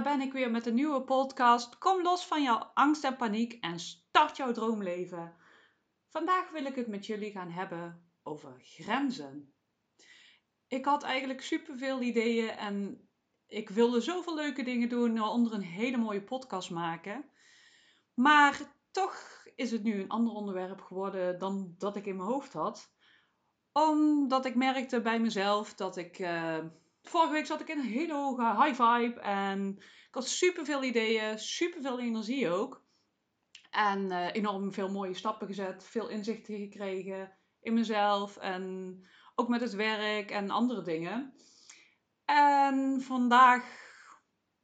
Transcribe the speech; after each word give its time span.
Daar 0.00 0.16
ben 0.16 0.26
ik 0.26 0.32
weer 0.32 0.50
met 0.50 0.66
een 0.66 0.74
nieuwe 0.74 1.02
podcast. 1.02 1.78
Kom 1.78 2.02
los 2.02 2.26
van 2.26 2.42
jouw 2.42 2.70
angst 2.74 3.04
en 3.04 3.16
paniek 3.16 3.52
en 3.52 3.80
start 3.80 4.36
jouw 4.36 4.52
droomleven. 4.52 5.36
Vandaag 6.08 6.50
wil 6.50 6.64
ik 6.64 6.74
het 6.74 6.86
met 6.86 7.06
jullie 7.06 7.30
gaan 7.30 7.50
hebben 7.50 8.10
over 8.22 8.60
grenzen. 8.62 9.54
Ik 10.66 10.84
had 10.84 11.02
eigenlijk 11.02 11.42
superveel 11.42 12.00
ideeën 12.02 12.48
en 12.48 13.08
ik 13.46 13.68
wilde 13.68 14.00
zoveel 14.00 14.34
leuke 14.34 14.62
dingen 14.62 14.88
doen, 14.88 15.22
onder 15.22 15.52
een 15.52 15.62
hele 15.62 15.96
mooie 15.96 16.22
podcast 16.22 16.70
maken. 16.70 17.30
Maar 18.14 18.60
toch 18.90 19.44
is 19.54 19.70
het 19.70 19.82
nu 19.82 20.00
een 20.00 20.08
ander 20.08 20.32
onderwerp 20.32 20.80
geworden 20.80 21.38
dan 21.38 21.74
dat 21.78 21.96
ik 21.96 22.06
in 22.06 22.16
mijn 22.16 22.28
hoofd 22.28 22.52
had. 22.52 22.92
Omdat 23.72 24.44
ik 24.44 24.54
merkte 24.54 25.00
bij 25.00 25.20
mezelf 25.20 25.74
dat 25.74 25.96
ik. 25.96 26.18
Uh, 26.18 26.58
vorige 27.02 27.32
week 27.32 27.46
zat 27.46 27.60
ik 27.60 27.68
in 27.68 27.78
een 27.78 27.84
hele 27.84 28.14
hoge 28.14 28.62
high 28.62 28.82
vibe 28.82 29.20
en 29.20 29.76
ik 29.78 30.14
had 30.14 30.28
super 30.28 30.64
veel 30.64 30.82
ideeën, 30.82 31.38
super 31.38 31.82
veel 31.82 32.00
energie 32.00 32.48
ook. 32.48 32.84
En 33.70 34.10
uh, 34.10 34.34
enorm 34.34 34.72
veel 34.72 34.90
mooie 34.90 35.14
stappen 35.14 35.46
gezet, 35.46 35.84
veel 35.84 36.08
inzichten 36.08 36.58
gekregen 36.58 37.32
in 37.60 37.74
mezelf 37.74 38.36
en 38.36 38.94
ook 39.34 39.48
met 39.48 39.60
het 39.60 39.74
werk 39.74 40.30
en 40.30 40.50
andere 40.50 40.82
dingen. 40.82 41.34
En 42.24 43.00
vandaag 43.02 43.64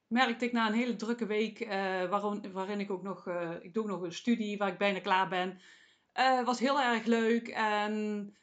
merkte 0.06 0.44
ik 0.44 0.52
na 0.52 0.66
een 0.66 0.74
hele 0.74 0.96
drukke 0.96 1.26
week, 1.26 1.66
waarin, 2.10 2.52
waarin 2.52 2.80
ik 2.80 2.90
ook 2.90 3.02
nog, 3.02 3.26
uh, 3.26 3.50
ik 3.60 3.74
doe 3.74 3.86
nog 3.86 4.02
een 4.02 4.12
studie 4.12 4.58
waar 4.58 4.68
ik 4.68 4.78
bijna 4.78 5.00
klaar 5.00 5.28
ben. 5.28 5.60
Uh, 6.14 6.44
was 6.44 6.58
heel 6.58 6.80
erg 6.80 7.04
leuk 7.04 7.48
en 7.48 8.36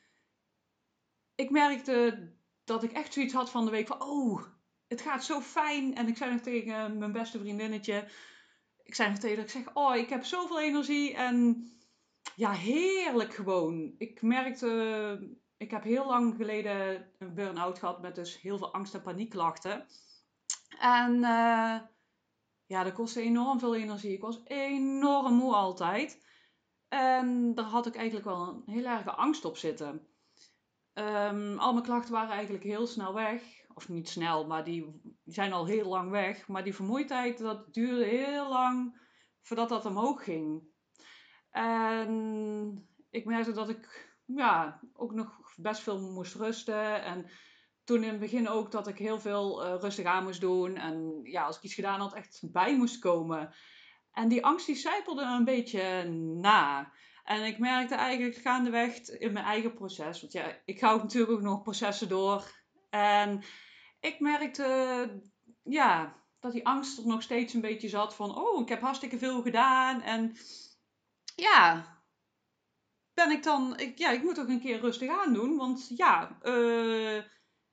ik 1.36 1.50
merkte 1.50 2.32
dat 2.64 2.84
ik 2.84 2.92
echt 2.92 3.14
zoiets 3.14 3.34
had 3.34 3.50
van 3.50 3.66
de 3.66 3.72
week 3.72 3.88
van, 3.88 4.02
oh, 4.02 4.44
het 4.88 5.02
gaat 5.02 5.24
zo 5.24 5.42
fijn. 5.42 5.96
En 5.96 6.08
ik 6.08 6.18
zei 6.18 6.32
nog 6.32 6.42
tegen 6.42 6.98
mijn 6.98 7.12
beste 7.12 7.40
vriendinnetje, 7.40 8.08
ik 8.84 8.96
zei 8.96 9.10
nog 9.10 9.20
tegen 9.20 9.36
haar, 9.36 9.46
ik 9.46 9.52
zeg, 9.52 9.74
oh, 9.74 9.96
ik 9.96 10.10
heb 10.10 10.24
zoveel 10.24 10.60
energie 10.62 11.14
en 11.14 11.68
ja, 12.36 12.52
heerlijk 12.52 13.34
gewoon. 13.34 13.96
Ik 13.98 14.22
merkte, 14.22 15.36
ik 15.58 15.72
heb 15.72 15.84
heel 15.84 16.06
lang 16.06 16.36
geleden 16.36 17.12
een 17.20 17.34
burn-out 17.34 17.80
gehad 17.80 18.02
met 18.02 18.16
dus 18.16 18.42
heel 18.42 18.58
veel 18.58 18.74
angst- 18.74 18.94
en 18.94 19.02
paniekklachten. 19.02 19.88
En 20.80 21.14
uh, 21.16 21.80
ja, 22.66 22.84
dat 22.84 22.94
kostte 22.94 23.22
enorm 23.22 23.60
veel 23.60 23.76
energie. 23.76 24.14
Ik 24.14 24.22
was 24.22 24.42
enorm 24.44 25.34
moe 25.34 25.54
altijd. 25.54 26.26
En 26.88 27.56
daar 27.56 27.66
had 27.66 27.86
ik 27.86 27.96
eigenlijk 27.96 28.26
wel 28.26 28.48
een 28.48 28.74
heel 28.74 28.86
erge 28.86 29.12
angst 29.12 29.46
op 29.46 29.58
zitten. 29.58 30.08
Um, 30.94 31.58
al 31.58 31.74
mijn 31.74 31.86
klachten 31.86 32.14
waren 32.14 32.36
eigenlijk 32.36 32.64
heel 32.64 32.88
snel 32.88 33.14
weg. 33.14 33.44
Of 33.74 33.90
niet 33.90 34.10
snel, 34.10 34.48
maar 34.48 34.64
die 34.64 35.02
zijn 35.26 35.54
al 35.54 35.66
heel 35.66 35.90
lang 35.90 36.12
weg. 36.12 36.48
Maar 36.48 36.64
die 36.64 36.76
vermoeidheid, 36.76 37.38
dat 37.38 37.74
duurde 37.74 38.06
heel 38.06 38.50
lang 38.50 39.02
voordat 39.42 39.70
dat 39.70 39.86
omhoog 39.86 40.24
ging. 40.24 40.64
En 41.50 42.90
ik 43.10 43.26
merkte 43.26 43.52
dat 43.52 43.70
ik 43.70 44.16
ja, 44.26 44.80
ook 44.94 45.14
nog 45.14 45.54
best 45.56 45.82
veel 45.82 46.12
moest 46.12 46.36
rusten. 46.36 47.04
En 47.04 47.30
toen 47.84 48.04
in 48.04 48.10
het 48.10 48.20
begin 48.20 48.50
ook 48.50 48.72
dat 48.72 48.88
ik 48.88 48.98
heel 48.98 49.20
veel 49.20 49.66
uh, 49.66 49.76
rustig 49.80 50.06
aan 50.06 50.24
moest 50.24 50.42
doen. 50.42 50.76
En 50.76 51.20
ja, 51.24 51.44
als 51.44 51.58
ik 51.58 51.64
iets 51.64 51.74
gedaan 51.74 52.00
had, 52.00 52.14
echt 52.14 52.52
bij 52.52 52.78
moest 52.78 53.00
komen. 53.00 53.54
En 54.12 54.28
die 54.28 54.46
angst 54.46 54.66
die 54.66 54.76
een 55.36 55.44
beetje 55.44 56.04
na. 56.42 56.92
En 57.24 57.44
ik 57.44 57.60
merkte 57.60 57.96
eigenlijk 57.96 58.36
gaandeweg 58.36 59.10
in 59.10 59.34
mijn 59.34 59.46
eigen 59.46 59.74
proces. 59.74 60.22
Want 60.22 60.34
ja, 60.34 60.58
ik 60.66 60.80
ga 60.80 60.92
ook 60.92 61.02
natuurlijk 61.02 61.32
ook 61.32 61.42
nog 61.42 61.62
processen 61.62 62.10
door. 62.10 62.52
En 62.90 63.44
ik 64.00 64.20
merkte, 64.20 65.22
ja, 65.64 66.22
dat 66.40 66.52
die 66.52 66.66
angst 66.66 66.98
er 66.98 67.08
nog 67.08 67.22
steeds 67.22 67.54
een 67.54 67.62
beetje 67.62 67.90
zat 67.90 68.16
van... 68.16 68.38
Oh, 68.38 68.62
ik 68.62 68.70
heb 68.70 68.82
hartstikke 68.82 69.18
veel 69.18 69.42
gedaan. 69.42 70.02
En 70.02 70.36
ja, 71.36 71.86
ben 73.14 73.32
ik 73.32 73.44
dan... 73.44 73.78
Ik, 73.78 73.98
ja, 73.98 74.10
ik 74.10 74.24
moet 74.24 74.36
toch 74.36 74.48
een 74.48 74.62
keer 74.62 74.80
rustig 74.80 75.10
aan 75.10 75.34
doen. 75.34 75.58
Want 75.58 75.92
ja, 75.96 76.38
uh, 76.44 77.24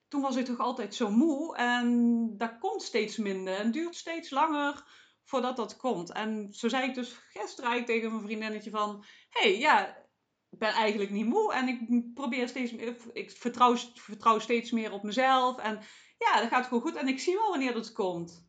toen 0.08 0.20
was 0.20 0.36
ik 0.36 0.44
toch 0.44 0.58
altijd 0.58 0.94
zo 0.94 1.10
moe. 1.10 1.56
En 1.56 2.28
dat 2.38 2.58
komt 2.58 2.82
steeds 2.82 3.16
minder 3.16 3.58
en 3.58 3.70
duurt 3.70 3.96
steeds 3.96 4.30
langer 4.30 4.84
voordat 5.24 5.56
dat 5.56 5.76
komt. 5.76 6.12
En 6.12 6.48
zo 6.52 6.68
zei 6.68 6.88
ik 6.88 6.94
dus 6.94 7.12
gisteren 7.28 7.70
eigenlijk 7.70 7.86
tegen 7.86 8.14
mijn 8.16 8.26
vriendinnetje 8.26 8.70
van... 8.70 9.04
hey, 9.30 9.58
ja, 9.58 9.96
ik 10.50 10.58
ben 10.58 10.72
eigenlijk 10.72 11.10
niet 11.10 11.26
moe. 11.26 11.52
En 11.52 11.68
ik 11.68 12.10
probeer 12.14 12.48
steeds 12.48 12.72
meer... 12.72 12.96
Ik 13.12 13.30
vertrouw, 13.30 13.76
vertrouw 13.76 14.38
steeds 14.38 14.70
meer 14.70 14.92
op 14.92 15.02
mezelf. 15.02 15.58
En 15.58 15.80
ja, 16.18 16.40
dat 16.40 16.48
gaat 16.48 16.66
gewoon 16.66 16.82
goed. 16.82 16.94
En 16.94 17.08
ik 17.08 17.20
zie 17.20 17.34
wel 17.34 17.50
wanneer 17.50 17.72
dat 17.72 17.92
komt. 17.92 18.48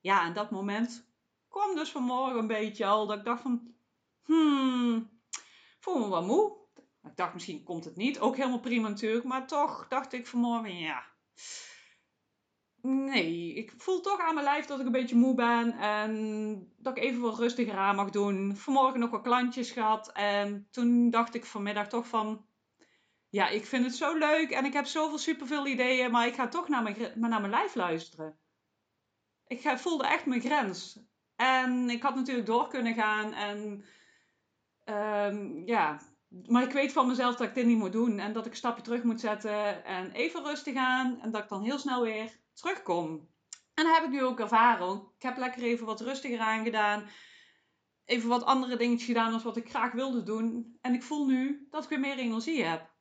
Ja, 0.00 0.24
en 0.24 0.32
dat 0.32 0.50
moment 0.50 1.10
kwam 1.48 1.74
dus 1.74 1.90
vanmorgen 1.90 2.38
een 2.38 2.46
beetje 2.46 2.86
al. 2.86 3.06
Dat 3.06 3.18
ik 3.18 3.24
dacht 3.24 3.42
van... 3.42 3.74
Hmm, 4.22 5.20
voel 5.80 5.98
me 5.98 6.08
wel 6.08 6.24
moe. 6.24 6.56
Ik 7.02 7.16
dacht, 7.16 7.34
misschien 7.34 7.62
komt 7.62 7.84
het 7.84 7.96
niet. 7.96 8.18
Ook 8.18 8.36
helemaal 8.36 8.60
prima 8.60 8.88
natuurlijk. 8.88 9.24
Maar 9.24 9.46
toch 9.46 9.88
dacht 9.88 10.12
ik 10.12 10.26
vanmorgen, 10.26 10.78
ja. 10.78 11.04
Nee, 12.88 13.54
ik 13.54 13.72
voel 13.76 14.00
toch 14.00 14.20
aan 14.20 14.34
mijn 14.34 14.46
lijf 14.46 14.66
dat 14.66 14.80
ik 14.80 14.86
een 14.86 14.92
beetje 14.92 15.16
moe 15.16 15.34
ben. 15.34 15.78
En 15.78 16.72
dat 16.78 16.96
ik 16.96 17.02
even 17.02 17.20
wat 17.20 17.38
rustiger 17.38 17.76
aan 17.76 17.96
mag 17.96 18.10
doen. 18.10 18.56
Vanmorgen 18.56 19.00
nog 19.00 19.10
wat 19.10 19.22
klantjes 19.22 19.70
gehad. 19.70 20.12
En 20.12 20.68
toen 20.70 21.10
dacht 21.10 21.34
ik 21.34 21.44
vanmiddag 21.44 21.88
toch 21.88 22.06
van... 22.06 22.46
Ja, 23.28 23.48
ik 23.48 23.66
vind 23.66 23.84
het 23.84 23.94
zo 23.94 24.18
leuk. 24.18 24.50
En 24.50 24.64
ik 24.64 24.72
heb 24.72 24.86
zoveel 24.86 25.18
superveel 25.18 25.66
ideeën. 25.66 26.10
Maar 26.10 26.26
ik 26.26 26.34
ga 26.34 26.48
toch 26.48 26.68
naar 26.68 26.82
mijn, 26.82 26.96
naar 27.14 27.40
mijn 27.40 27.50
lijf 27.50 27.74
luisteren. 27.74 28.38
Ik 29.46 29.78
voelde 29.78 30.06
echt 30.06 30.26
mijn 30.26 30.40
grens. 30.40 31.00
En 31.36 31.90
ik 31.90 32.02
had 32.02 32.14
natuurlijk 32.14 32.46
door 32.46 32.68
kunnen 32.68 32.94
gaan. 32.94 33.32
En... 33.32 33.84
Um, 34.84 35.66
ja, 35.66 36.00
maar 36.46 36.62
ik 36.62 36.72
weet 36.72 36.92
van 36.92 37.06
mezelf 37.06 37.36
dat 37.36 37.48
ik 37.48 37.54
dit 37.54 37.66
niet 37.66 37.78
moet 37.78 37.92
doen. 37.92 38.18
En 38.18 38.32
dat 38.32 38.46
ik 38.46 38.50
een 38.50 38.56
stapje 38.56 38.82
terug 38.82 39.02
moet 39.02 39.20
zetten. 39.20 39.84
En 39.84 40.12
even 40.12 40.44
rustig 40.44 40.76
aan. 40.76 41.20
En 41.20 41.30
dat 41.30 41.42
ik 41.42 41.48
dan 41.48 41.62
heel 41.62 41.78
snel 41.78 42.02
weer 42.02 42.44
terugkom. 42.56 43.28
En 43.74 43.84
dat 43.84 43.94
heb 43.94 44.04
ik 44.04 44.10
nu 44.10 44.22
ook 44.24 44.40
ervaren. 44.40 45.12
Ik 45.16 45.22
heb 45.22 45.36
lekker 45.36 45.62
even 45.62 45.86
wat 45.86 46.00
rustiger 46.00 46.38
aangedaan. 46.38 47.08
Even 48.04 48.28
wat 48.28 48.44
andere 48.44 48.76
dingetjes 48.76 49.06
gedaan 49.06 49.32
als 49.32 49.42
wat 49.42 49.56
ik 49.56 49.68
graag 49.68 49.92
wilde 49.92 50.22
doen. 50.22 50.78
En 50.80 50.94
ik 50.94 51.02
voel 51.02 51.26
nu 51.26 51.66
dat 51.70 51.82
ik 51.82 51.88
weer 51.88 52.00
meer 52.00 52.18
energie 52.18 52.64
heb. 52.64 52.94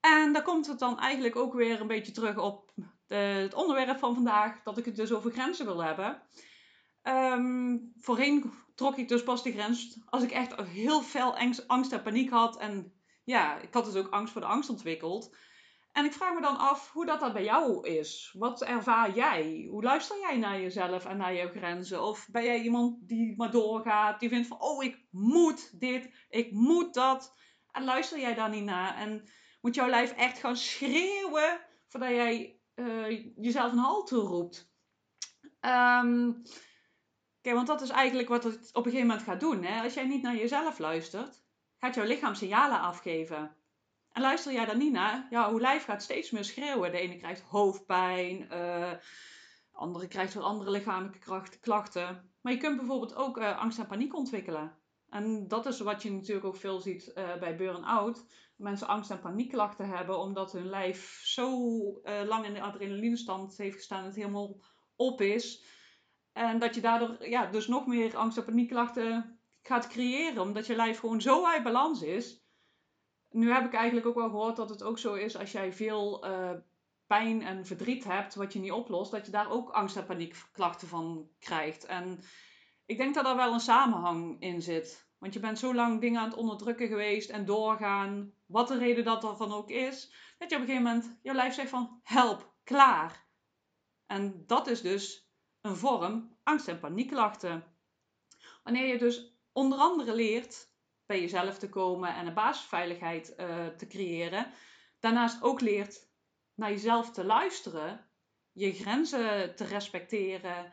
En 0.00 0.32
daar 0.32 0.42
komt 0.42 0.66
het 0.66 0.78
dan 0.78 0.98
eigenlijk 0.98 1.36
ook 1.36 1.54
weer 1.54 1.80
een 1.80 1.86
beetje 1.86 2.12
terug 2.12 2.38
op 2.38 2.72
de, 3.06 3.14
het 3.14 3.54
onderwerp 3.54 3.98
van 3.98 4.14
vandaag. 4.14 4.62
Dat 4.62 4.78
ik 4.78 4.84
het 4.84 4.96
dus 4.96 5.12
over 5.12 5.30
grenzen 5.30 5.66
wil 5.66 5.82
hebben. 5.82 6.22
Um, 7.02 7.92
voorheen 7.98 8.52
trok 8.74 8.96
ik 8.96 9.08
dus 9.08 9.22
pas 9.22 9.42
de 9.42 9.52
grens 9.52 9.98
als 10.04 10.22
ik 10.22 10.30
echt 10.30 10.60
heel 10.60 11.00
veel 11.00 11.38
angst, 11.38 11.68
angst 11.68 11.92
en 11.92 12.02
paniek 12.02 12.30
had. 12.30 12.58
En 12.58 12.92
ja, 13.24 13.56
ik 13.56 13.74
had 13.74 13.84
dus 13.84 13.94
ook 13.94 14.08
angst 14.08 14.32
voor 14.32 14.40
de 14.40 14.46
angst 14.46 14.70
ontwikkeld. 14.70 15.36
En 15.94 16.04
ik 16.04 16.12
vraag 16.12 16.34
me 16.34 16.40
dan 16.40 16.58
af 16.58 16.92
hoe 16.92 17.06
dat, 17.06 17.20
dat 17.20 17.32
bij 17.32 17.44
jou 17.44 17.88
is. 17.88 18.34
Wat 18.38 18.62
ervaar 18.62 19.14
jij? 19.14 19.66
Hoe 19.70 19.82
luister 19.82 20.18
jij 20.20 20.36
naar 20.36 20.60
jezelf 20.60 21.04
en 21.04 21.16
naar 21.16 21.34
jouw 21.34 21.48
grenzen? 21.48 22.02
Of 22.02 22.28
ben 22.30 22.44
jij 22.44 22.60
iemand 22.60 23.08
die 23.08 23.36
maar 23.36 23.50
doorgaat, 23.50 24.20
die 24.20 24.28
vindt 24.28 24.46
van, 24.46 24.60
oh, 24.60 24.84
ik 24.84 25.06
moet 25.10 25.80
dit, 25.80 26.26
ik 26.28 26.52
moet 26.52 26.94
dat. 26.94 27.34
En 27.70 27.84
luister 27.84 28.18
jij 28.20 28.34
daar 28.34 28.50
niet 28.50 28.64
naar? 28.64 28.96
En 28.96 29.28
moet 29.60 29.74
jouw 29.74 29.88
lijf 29.88 30.12
echt 30.12 30.38
gaan 30.38 30.56
schreeuwen 30.56 31.60
voordat 31.88 32.10
jij 32.10 32.60
uh, 32.74 33.32
jezelf 33.36 33.72
een 33.72 33.78
halt 33.78 34.06
toeroept? 34.06 34.72
Um, 35.60 36.42
Kijk, 37.40 37.56
want 37.56 37.66
dat 37.66 37.82
is 37.82 37.90
eigenlijk 37.90 38.28
wat 38.28 38.44
het 38.44 38.68
op 38.72 38.84
een 38.86 38.90
gegeven 38.90 39.06
moment 39.06 39.26
gaat 39.26 39.40
doen. 39.40 39.64
Hè? 39.64 39.82
Als 39.82 39.94
jij 39.94 40.06
niet 40.06 40.22
naar 40.22 40.36
jezelf 40.36 40.78
luistert, 40.78 41.44
gaat 41.78 41.94
jouw 41.94 42.04
lichaam 42.04 42.34
signalen 42.34 42.80
afgeven. 42.80 43.56
En 44.14 44.22
luister 44.22 44.52
jij 44.52 44.64
daar 44.64 44.76
niet 44.76 44.92
naar, 44.92 45.26
ja, 45.30 45.50
hoe 45.50 45.60
lijf 45.60 45.84
gaat 45.84 46.02
steeds 46.02 46.30
meer 46.30 46.44
schreeuwen. 46.44 46.90
De 46.90 46.98
ene 46.98 47.16
krijgt 47.16 47.40
hoofdpijn, 47.40 48.40
uh, 48.42 48.48
de 48.48 48.98
andere 49.72 50.08
krijgt 50.08 50.34
weer 50.34 50.42
andere 50.42 50.70
lichamelijke 50.70 51.58
klachten. 51.60 52.30
Maar 52.40 52.52
je 52.52 52.58
kunt 52.58 52.76
bijvoorbeeld 52.76 53.14
ook 53.14 53.38
uh, 53.38 53.58
angst 53.58 53.78
en 53.78 53.86
paniek 53.86 54.14
ontwikkelen. 54.16 54.78
En 55.08 55.48
dat 55.48 55.66
is 55.66 55.80
wat 55.80 56.02
je 56.02 56.12
natuurlijk 56.12 56.46
ook 56.46 56.56
veel 56.56 56.80
ziet 56.80 57.12
uh, 57.14 57.36
bij 57.36 57.56
burn-out. 57.56 58.26
Mensen 58.56 58.86
angst- 58.86 59.10
en 59.10 59.20
paniekklachten 59.20 59.88
hebben 59.88 60.18
omdat 60.18 60.52
hun 60.52 60.68
lijf 60.68 61.20
zo 61.24 61.50
lang 62.04 62.44
in 62.44 62.54
de 62.54 62.60
adrenalinestand 62.60 63.56
heeft 63.56 63.76
gestaan 63.76 63.98
dat 63.98 64.06
het 64.06 64.16
helemaal 64.16 64.60
op 64.96 65.20
is 65.20 65.64
en 66.32 66.58
dat 66.58 66.74
je 66.74 66.80
daardoor 66.80 67.28
ja, 67.28 67.46
dus 67.46 67.66
nog 67.66 67.86
meer 67.86 68.16
angst- 68.16 68.38
en 68.38 68.44
paniekklachten 68.44 69.38
gaat 69.62 69.86
creëren, 69.86 70.42
omdat 70.42 70.66
je 70.66 70.76
lijf 70.76 70.98
gewoon 70.98 71.20
zo 71.20 71.46
uit 71.46 71.62
balans 71.62 72.02
is. 72.02 72.43
Nu 73.34 73.52
heb 73.52 73.64
ik 73.64 73.72
eigenlijk 73.74 74.06
ook 74.06 74.14
wel 74.14 74.28
gehoord 74.28 74.56
dat 74.56 74.68
het 74.68 74.82
ook 74.82 74.98
zo 74.98 75.14
is 75.14 75.36
als 75.36 75.52
jij 75.52 75.72
veel 75.72 76.26
uh, 76.26 76.50
pijn 77.06 77.42
en 77.42 77.66
verdriet 77.66 78.04
hebt, 78.04 78.34
wat 78.34 78.52
je 78.52 78.58
niet 78.58 78.72
oplost, 78.72 79.10
dat 79.10 79.26
je 79.26 79.32
daar 79.32 79.50
ook 79.50 79.70
angst- 79.70 79.96
en 79.96 80.06
paniekklachten 80.06 80.88
van 80.88 81.28
krijgt. 81.38 81.84
En 81.84 82.20
ik 82.86 82.96
denk 82.96 83.14
dat 83.14 83.26
er 83.26 83.36
wel 83.36 83.52
een 83.52 83.60
samenhang 83.60 84.40
in 84.40 84.62
zit. 84.62 85.08
Want 85.18 85.32
je 85.32 85.40
bent 85.40 85.58
zo 85.58 85.74
lang 85.74 86.00
dingen 86.00 86.20
aan 86.20 86.28
het 86.28 86.38
onderdrukken 86.38 86.88
geweest 86.88 87.30
en 87.30 87.44
doorgaan, 87.44 88.32
wat 88.46 88.68
de 88.68 88.78
reden 88.78 89.04
dat 89.04 89.24
er 89.24 89.36
van 89.36 89.52
ook 89.52 89.70
is, 89.70 90.14
dat 90.38 90.50
je 90.50 90.56
op 90.56 90.62
een 90.62 90.68
gegeven 90.68 90.90
moment 90.92 91.18
je 91.22 91.34
lijf 91.34 91.54
zegt 91.54 91.70
van 91.70 92.00
help, 92.02 92.54
klaar. 92.64 93.26
En 94.06 94.42
dat 94.46 94.66
is 94.66 94.80
dus 94.80 95.30
een 95.60 95.76
vorm 95.76 96.36
angst- 96.42 96.68
en 96.68 96.80
paniekklachten. 96.80 97.64
Wanneer 98.62 98.86
je 98.86 98.98
dus 98.98 99.36
onder 99.52 99.78
andere 99.78 100.14
leert 100.14 100.73
bij 101.14 101.22
jezelf 101.22 101.58
te 101.58 101.68
komen 101.68 102.14
en 102.14 102.26
een 102.26 102.34
basisveiligheid 102.34 103.34
uh, 103.36 103.66
te 103.66 103.86
creëren, 103.86 104.52
daarnaast 105.00 105.42
ook 105.42 105.60
leert 105.60 106.08
naar 106.54 106.70
jezelf 106.70 107.10
te 107.10 107.24
luisteren, 107.24 108.10
je 108.52 108.72
grenzen 108.72 109.56
te 109.56 109.64
respecteren 109.64 110.72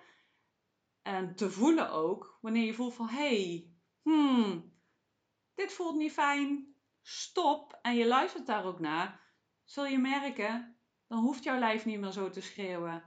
en 1.01 1.35
te 1.35 1.49
voelen 1.49 1.91
ook, 1.91 2.37
wanneer 2.41 2.65
je 2.65 2.73
voelt 2.73 2.93
van 2.93 3.09
hey, 3.09 3.71
hmm, 4.01 4.73
dit 5.55 5.73
voelt 5.73 5.95
niet 5.95 6.11
fijn, 6.11 6.75
stop 7.01 7.79
en 7.81 7.95
je 7.95 8.07
luistert 8.07 8.45
daar 8.45 8.65
ook 8.65 8.79
naar, 8.79 9.21
zul 9.63 9.85
je 9.85 9.97
merken, 9.97 10.77
dan 11.07 11.19
hoeft 11.19 11.43
jouw 11.43 11.59
lijf 11.59 11.85
niet 11.85 11.99
meer 11.99 12.11
zo 12.11 12.29
te 12.29 12.41
schreeuwen. 12.41 13.03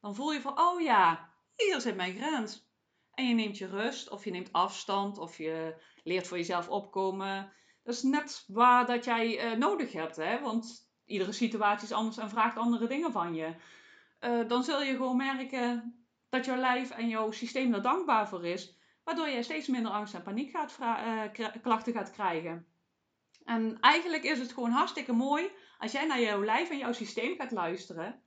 Dan 0.00 0.14
voel 0.14 0.32
je 0.32 0.40
van, 0.40 0.58
oh 0.60 0.80
ja, 0.80 1.34
hier 1.56 1.80
zit 1.80 1.96
mijn 1.96 2.16
grens. 2.16 2.72
En 3.14 3.28
je 3.28 3.34
neemt 3.34 3.58
je 3.58 3.66
rust, 3.66 4.08
of 4.10 4.24
je 4.24 4.30
neemt 4.30 4.52
afstand, 4.52 5.18
of 5.18 5.38
je 5.38 5.74
leert 6.02 6.26
voor 6.26 6.36
jezelf 6.36 6.68
opkomen. 6.68 7.52
Dat 7.82 7.94
is 7.94 8.02
net 8.02 8.44
waar 8.46 8.86
dat 8.86 9.04
jij 9.04 9.52
uh, 9.52 9.58
nodig 9.58 9.92
hebt, 9.92 10.16
hè? 10.16 10.40
want 10.40 10.92
iedere 11.04 11.32
situatie 11.32 11.86
is 11.86 11.94
anders 11.94 12.18
en 12.18 12.30
vraagt 12.30 12.56
andere 12.56 12.86
dingen 12.86 13.12
van 13.12 13.34
je. 13.34 13.54
Uh, 14.20 14.48
dan 14.48 14.64
zul 14.64 14.82
je 14.82 14.96
gewoon 14.96 15.16
merken 15.16 15.98
dat 16.28 16.44
jouw 16.44 16.56
lijf 16.56 16.90
en 16.90 17.08
jouw 17.08 17.30
systeem 17.30 17.74
er 17.74 17.82
dankbaar 17.82 18.28
voor 18.28 18.46
is, 18.46 18.78
waardoor 19.04 19.28
je 19.28 19.42
steeds 19.42 19.68
minder 19.68 19.92
angst 19.92 20.14
en 20.14 20.22
paniek 20.22 20.50
gaat 20.50 20.78
uh, 20.80 21.46
klachten 21.62 21.92
gaat 21.92 22.10
krijgen. 22.10 22.66
En 23.44 23.80
eigenlijk 23.80 24.22
is 24.22 24.38
het 24.38 24.52
gewoon 24.52 24.70
hartstikke 24.70 25.12
mooi 25.12 25.50
als 25.78 25.92
jij 25.92 26.06
naar 26.06 26.20
jouw 26.20 26.44
lijf 26.44 26.70
en 26.70 26.78
jouw 26.78 26.92
systeem 26.92 27.36
gaat 27.36 27.50
luisteren 27.50 28.22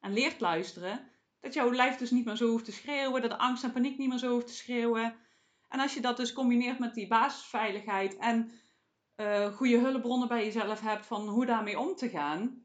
en 0.00 0.12
leert 0.12 0.40
luisteren, 0.40 1.09
dat 1.40 1.54
jouw 1.54 1.72
lijf 1.72 1.96
dus 1.96 2.10
niet 2.10 2.24
meer 2.24 2.36
zo 2.36 2.48
hoeft 2.48 2.64
te 2.64 2.72
schreeuwen, 2.72 3.20
dat 3.20 3.30
de 3.30 3.38
angst 3.38 3.64
en 3.64 3.72
paniek 3.72 3.98
niet 3.98 4.08
meer 4.08 4.18
zo 4.18 4.32
hoeft 4.32 4.46
te 4.46 4.54
schreeuwen. 4.54 5.16
En 5.68 5.80
als 5.80 5.94
je 5.94 6.00
dat 6.00 6.16
dus 6.16 6.32
combineert 6.32 6.78
met 6.78 6.94
die 6.94 7.06
basisveiligheid 7.06 8.16
en 8.16 8.50
uh, 9.16 9.46
goede 9.56 9.78
hulpbronnen 9.78 10.28
bij 10.28 10.44
jezelf 10.44 10.80
hebt 10.80 11.06
van 11.06 11.28
hoe 11.28 11.46
daarmee 11.46 11.78
om 11.78 11.94
te 11.94 12.08
gaan, 12.08 12.64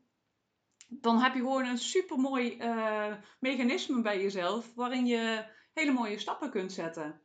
dan 0.88 1.18
heb 1.18 1.34
je 1.34 1.40
gewoon 1.40 1.66
een 1.66 1.78
supermooi 1.78 2.58
uh, 2.58 3.14
mechanisme 3.40 4.02
bij 4.02 4.22
jezelf 4.22 4.74
waarin 4.76 5.06
je 5.06 5.46
hele 5.74 5.92
mooie 5.92 6.20
stappen 6.20 6.52
kunt 6.52 6.72
zetten. 6.72 7.22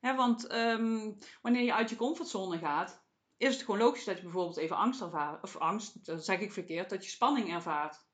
want 0.00 0.52
um, 0.52 1.18
wanneer 1.42 1.62
je 1.62 1.74
uit 1.74 1.90
je 1.90 1.96
comfortzone 1.96 2.58
gaat, 2.58 3.04
is 3.36 3.54
het 3.54 3.64
gewoon 3.64 3.80
logisch 3.80 4.04
dat 4.04 4.16
je 4.16 4.22
bijvoorbeeld 4.22 4.56
even 4.56 4.76
angst 4.76 5.00
ervaart, 5.00 5.42
of 5.42 5.56
angst, 5.56 6.04
dat 6.04 6.24
zeg 6.24 6.40
ik 6.40 6.52
verkeerd, 6.52 6.90
dat 6.90 7.04
je 7.04 7.10
spanning 7.10 7.52
ervaart. 7.52 8.06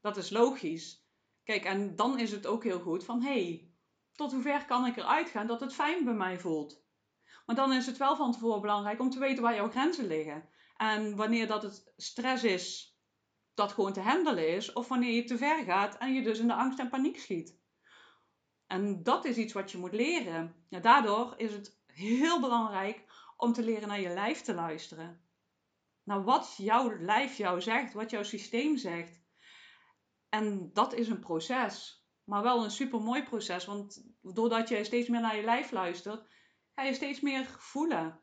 Dat 0.00 0.16
is 0.16 0.30
logisch. 0.30 1.05
Kijk, 1.46 1.64
en 1.64 1.96
dan 1.96 2.18
is 2.18 2.32
het 2.32 2.46
ook 2.46 2.64
heel 2.64 2.80
goed 2.80 3.04
van, 3.04 3.22
hé, 3.22 3.42
hey, 3.42 3.70
tot 4.12 4.32
hoever 4.32 4.64
kan 4.64 4.86
ik 4.86 4.96
eruit 4.96 5.28
gaan 5.28 5.46
dat 5.46 5.60
het 5.60 5.74
fijn 5.74 6.04
bij 6.04 6.14
mij 6.14 6.38
voelt? 6.38 6.84
Maar 7.46 7.56
dan 7.56 7.72
is 7.72 7.86
het 7.86 7.96
wel 7.96 8.16
van 8.16 8.32
tevoren 8.32 8.60
belangrijk 8.60 9.00
om 9.00 9.10
te 9.10 9.18
weten 9.18 9.42
waar 9.42 9.54
jouw 9.54 9.70
grenzen 9.70 10.06
liggen. 10.06 10.48
En 10.76 11.16
wanneer 11.16 11.46
dat 11.46 11.62
het 11.62 11.92
stress 11.96 12.44
is, 12.44 12.96
dat 13.54 13.72
gewoon 13.72 13.92
te 13.92 14.00
handelen 14.00 14.48
is, 14.48 14.72
of 14.72 14.88
wanneer 14.88 15.12
je 15.12 15.24
te 15.24 15.38
ver 15.38 15.64
gaat 15.64 15.98
en 15.98 16.14
je 16.14 16.22
dus 16.22 16.38
in 16.38 16.46
de 16.46 16.54
angst 16.54 16.78
en 16.78 16.88
paniek 16.88 17.18
schiet. 17.18 17.58
En 18.66 19.02
dat 19.02 19.24
is 19.24 19.36
iets 19.36 19.52
wat 19.52 19.70
je 19.70 19.78
moet 19.78 19.94
leren. 19.94 20.66
Ja, 20.68 20.80
daardoor 20.80 21.34
is 21.36 21.52
het 21.52 21.78
heel 21.86 22.40
belangrijk 22.40 23.04
om 23.36 23.52
te 23.52 23.62
leren 23.62 23.88
naar 23.88 24.00
je 24.00 24.14
lijf 24.14 24.40
te 24.40 24.54
luisteren. 24.54 25.20
Naar 26.02 26.24
wat 26.24 26.54
jouw 26.56 26.98
lijf 26.98 27.36
jou 27.36 27.60
zegt, 27.60 27.92
wat 27.92 28.10
jouw 28.10 28.22
systeem 28.22 28.76
zegt. 28.76 29.24
En 30.28 30.70
dat 30.72 30.94
is 30.94 31.08
een 31.08 31.20
proces. 31.20 32.04
Maar 32.24 32.42
wel 32.42 32.64
een 32.64 32.70
super 32.70 33.00
mooi 33.00 33.22
proces. 33.22 33.64
Want 33.64 34.04
doordat 34.20 34.68
je 34.68 34.84
steeds 34.84 35.08
meer 35.08 35.20
naar 35.20 35.36
je 35.36 35.44
lijf 35.44 35.70
luistert, 35.70 36.28
ga 36.74 36.82
je 36.82 36.94
steeds 36.94 37.20
meer 37.20 37.46
voelen. 37.58 38.20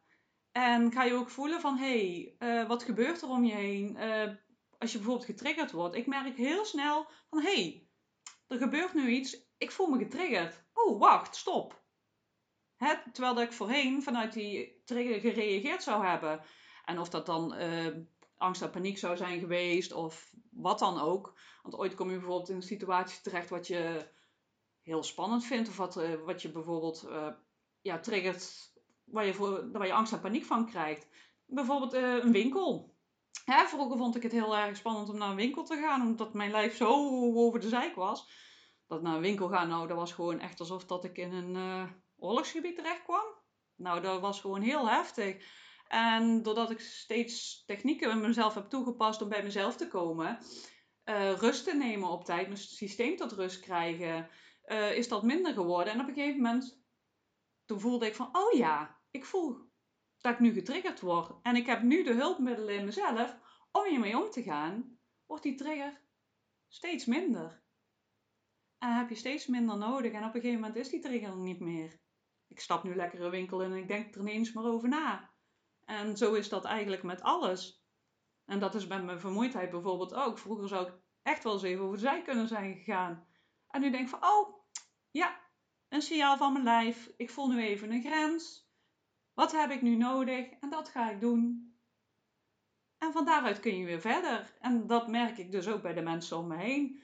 En 0.52 0.92
ga 0.92 1.04
je 1.04 1.14
ook 1.14 1.30
voelen 1.30 1.62
van 1.62 1.78
hé, 1.78 2.36
hey, 2.38 2.62
uh, 2.62 2.68
wat 2.68 2.84
gebeurt 2.84 3.22
er 3.22 3.30
om 3.30 3.44
je 3.44 3.54
heen? 3.54 3.96
Uh, 3.96 4.32
als 4.78 4.92
je 4.92 4.98
bijvoorbeeld 4.98 5.26
getriggerd 5.26 5.72
wordt. 5.72 5.96
Ik 5.96 6.08
merk 6.08 6.38
heel 6.38 6.66
snel 6.66 7.08
van 7.30 7.42
hé, 7.42 7.54
hey, 7.54 7.88
er 8.48 8.58
gebeurt 8.58 8.94
nu 8.94 9.10
iets. 9.10 9.52
Ik 9.58 9.72
voel 9.72 9.88
me 9.88 9.98
getriggerd. 9.98 10.66
Oh, 10.74 11.00
wacht, 11.00 11.36
stop. 11.36 11.84
Hè? 12.78 12.96
Terwijl 13.12 13.36
dat 13.36 13.44
ik 13.44 13.54
voorheen 13.54 14.04
vanuit 14.04 14.34
die 14.34 14.82
trigger 14.86 15.20
gereageerd 15.20 15.84
zou 15.84 16.06
hebben. 16.06 16.42
En 16.86 17.00
of 17.00 17.10
dat 17.10 17.26
dan 17.26 17.56
uh, 17.56 17.96
angst 18.44 18.62
en 18.62 18.70
paniek 18.70 18.98
zou 18.98 19.18
zijn 19.18 19.40
geweest 19.40 19.94
of 19.94 20.34
wat 20.52 20.80
dan 20.80 21.00
ook. 21.00 21.34
Want 21.62 21.76
ooit 21.76 21.96
kom 21.96 22.10
je 22.10 22.18
bijvoorbeeld 22.18 22.50
in 22.50 22.56
een 22.56 22.62
situatie 22.62 23.22
terecht 23.22 23.50
wat 23.50 23.68
je 23.68 24.10
heel 24.82 25.04
spannend 25.04 25.46
vindt. 25.46 25.70
Of 25.70 25.78
wat, 25.78 25.98
uh, 25.98 26.14
wat 26.26 26.42
je 26.42 26.52
bijvoorbeeld 26.52 27.06
uh, 27.10 27.28
ja, 27.82 28.00
triggert 28.00 28.72
waar 29.04 29.26
je, 29.26 29.34
voor, 29.34 29.72
waar 29.72 29.88
je 29.88 29.94
angst 29.94 30.14
en 30.14 30.20
paniek 30.20 30.46
van 30.46 30.66
krijgt. 30.66 31.08
Bijvoorbeeld 31.46 31.94
een 31.94 32.32
winkel. 32.32 32.96
Vroeger 33.46 33.98
vond 33.98 34.16
ik 34.16 34.24
het 34.24 34.32
heel 34.32 34.58
erg 34.58 34.78
spannend 34.78 35.10
om 35.10 35.18
naar 35.18 35.30
een 35.30 35.36
winkel 35.36 35.64
te 35.64 35.78
gaan. 35.78 36.02
Omdat 36.02 36.34
mijn 36.34 36.52
lijf 36.52 36.76
zo 36.76 36.90
over 37.36 37.60
de 37.60 37.70
zijk 37.70 37.96
was. 37.96 38.42
Dat 38.88 39.02
naar 39.02 39.16
een 39.16 39.22
winkel 39.22 39.48
gaan, 39.48 39.68
nou 39.68 39.88
dat 39.88 39.98
was 39.98 40.14
gewoon 40.14 40.40
echt 40.40 40.60
alsof 40.60 40.86
dat 40.86 41.04
ik 41.04 41.18
in 41.18 41.34
een 41.34 41.90
oorlogsgebied 42.18 42.76
terecht 42.76 43.04
kwam. 43.04 43.26
Nou, 43.76 44.02
dat 44.02 44.22
was 44.22 44.42
gewoon 44.42 44.62
heel 44.62 44.90
heftig. 44.90 45.46
En 45.94 46.44
doordat 46.44 46.72
ik 46.72 46.80
steeds 46.80 47.64
technieken 47.66 48.12
in 48.12 48.22
mezelf 48.22 48.54
heb 48.54 48.70
toegepast 48.70 49.22
om 49.22 49.30
bij 49.30 49.44
mezelf 49.44 49.76
te 49.76 49.88
komen, 49.88 50.38
uh, 51.06 51.34
rust 51.34 51.64
te 51.64 51.76
nemen 51.76 52.10
op 52.10 52.26
tijd, 52.26 52.48
mijn 52.48 52.60
systeem 52.60 53.16
tot 53.16 53.32
rust 53.32 53.60
krijgen, 53.60 54.30
uh, 54.66 54.98
is 54.98 55.08
dat 55.08 55.24
minder 55.24 55.54
geworden. 55.54 55.94
En 55.94 56.00
op 56.00 56.08
een 56.08 56.14
gegeven 56.14 56.42
moment, 56.42 56.84
toen 57.66 57.80
voelde 57.80 58.06
ik 58.06 58.16
van, 58.16 58.30
oh 58.32 58.58
ja, 58.58 59.02
ik 59.12 59.26
voel 59.26 59.72
dat 60.18 60.34
ik 60.34 60.40
nu 60.40 60.54
getriggerd 60.54 61.00
word. 61.00 61.32
En 61.42 61.56
ik 61.56 61.66
heb 61.66 61.82
nu 61.82 62.04
de 62.04 62.14
hulpmiddelen 62.14 62.76
in 62.76 62.86
mezelf 62.86 63.38
om 63.72 63.86
hiermee 63.86 64.18
om 64.18 64.30
te 64.30 64.44
gaan, 64.44 65.00
wordt 65.26 65.44
die 65.44 65.56
trigger 65.56 66.02
steeds 66.68 67.06
minder. 67.06 67.64
En 68.78 68.98
heb 68.98 69.10
je 69.10 69.16
steeds 69.16 69.48
minder 69.48 69.78
nodig. 69.78 70.12
En 70.12 70.26
op 70.26 70.36
een 70.36 70.42
gegeven 70.42 70.60
moment 70.60 70.76
is 70.76 70.90
die 70.90 71.02
trigger 71.02 71.38
niet 71.38 71.60
meer 71.60 72.02
ik 72.54 72.60
stap 72.60 72.84
nu 72.84 72.96
lekker 72.96 73.22
een 73.22 73.32
winkel 73.32 73.62
in 73.62 73.72
en 73.72 73.78
ik 73.78 73.88
denk 73.88 74.16
er 74.16 74.22
ineens 74.22 74.54
maar 74.54 74.64
over 74.64 74.90
na. 74.90 75.33
En 75.86 76.18
zo 76.18 76.34
is 76.34 76.50
dat 76.50 76.66
eigenlijk 76.66 77.04
met 77.04 77.22
alles. 77.22 77.86
En 78.46 78.60
dat 78.60 78.76
is 78.76 78.88
met 78.88 79.04
mijn 79.04 79.20
vermoeidheid 79.20 79.70
bijvoorbeeld 79.70 80.14
ook. 80.14 80.38
Vroeger 80.38 80.68
zou 80.68 80.88
ik 80.88 80.94
echt 81.22 81.44
wel 81.44 81.54
eens 81.54 81.64
even 81.64 81.86
over 81.86 82.00
zij 82.00 82.22
kunnen 82.22 82.48
zijn 82.48 82.76
gegaan. 82.76 83.28
En 83.68 83.82
nu 83.82 83.92
denk 83.92 84.04
ik 84.04 84.10
van, 84.10 84.24
oh, 84.24 84.66
ja, 85.12 85.40
een 85.90 86.02
signaal 86.02 86.38
van 86.38 86.54
mijn 86.54 86.66
lijf. 86.66 87.14
Ik 87.18 87.30
voel 87.30 87.48
nu 87.48 87.62
even 87.62 87.92
een 87.92 88.02
grens. 88.02 88.72
Wat 89.34 89.52
heb 89.52 89.72
ik 89.72 89.82
nu 89.82 89.96
nodig? 89.96 90.50
En 90.50 90.70
dat 90.70 90.90
ga 90.90 91.12
ik 91.12 91.20
doen. 91.20 91.72
En 92.98 93.12
van 93.12 93.26
daaruit 93.26 93.60
kun 93.60 93.78
je 93.78 93.86
weer 93.86 94.02
verder. 94.02 94.58
En 94.60 94.88
dat 94.88 95.08
merk 95.08 95.38
ik 95.38 95.52
dus 95.52 95.68
ook 95.68 95.82
bij 95.82 95.94
de 95.94 96.02
mensen 96.02 96.38
om 96.38 96.48
me 96.48 96.58
heen. 96.58 97.04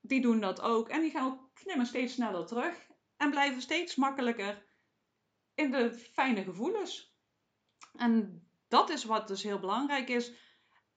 Die 0.00 0.20
doen 0.20 0.40
dat 0.40 0.60
ook. 0.60 0.88
En 0.88 1.00
die 1.00 1.10
gaan 1.10 1.32
ook 1.32 1.54
klimmen 1.54 1.86
steeds 1.86 2.14
sneller 2.14 2.46
terug. 2.46 2.90
En 3.16 3.30
blijven 3.30 3.62
steeds 3.62 3.94
makkelijker 3.94 4.66
in 5.54 5.70
de 5.70 5.94
fijne 5.94 6.42
gevoelens. 6.42 7.15
En 7.96 8.46
dat 8.68 8.90
is 8.90 9.04
wat 9.04 9.28
dus 9.28 9.42
heel 9.42 9.58
belangrijk 9.58 10.08
is. 10.08 10.32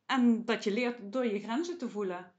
En 0.05 0.45
dat 0.45 0.63
je 0.63 0.71
leert 0.71 1.11
door 1.11 1.25
je 1.25 1.39
grenzen 1.39 1.77
te 1.77 1.89
voelen. 1.89 2.33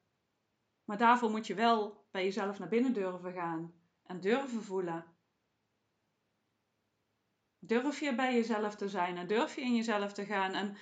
Maar 0.85 0.99
daarvoor 0.99 1.31
moet 1.31 1.47
je 1.47 1.55
wel 1.55 2.07
bij 2.11 2.25
jezelf 2.25 2.59
naar 2.59 2.69
binnen 2.69 2.93
durven 2.93 3.33
gaan 3.33 3.75
en 4.02 4.21
durven 4.21 4.62
voelen. 4.62 5.05
Durf 7.59 8.00
je 8.00 8.14
bij 8.14 8.35
jezelf 8.35 8.76
te 8.76 8.88
zijn 8.88 9.17
en 9.17 9.26
durf 9.26 9.55
je 9.55 9.61
in 9.61 9.75
jezelf 9.75 10.12
te 10.12 10.25
gaan. 10.25 10.52
En 10.52 10.76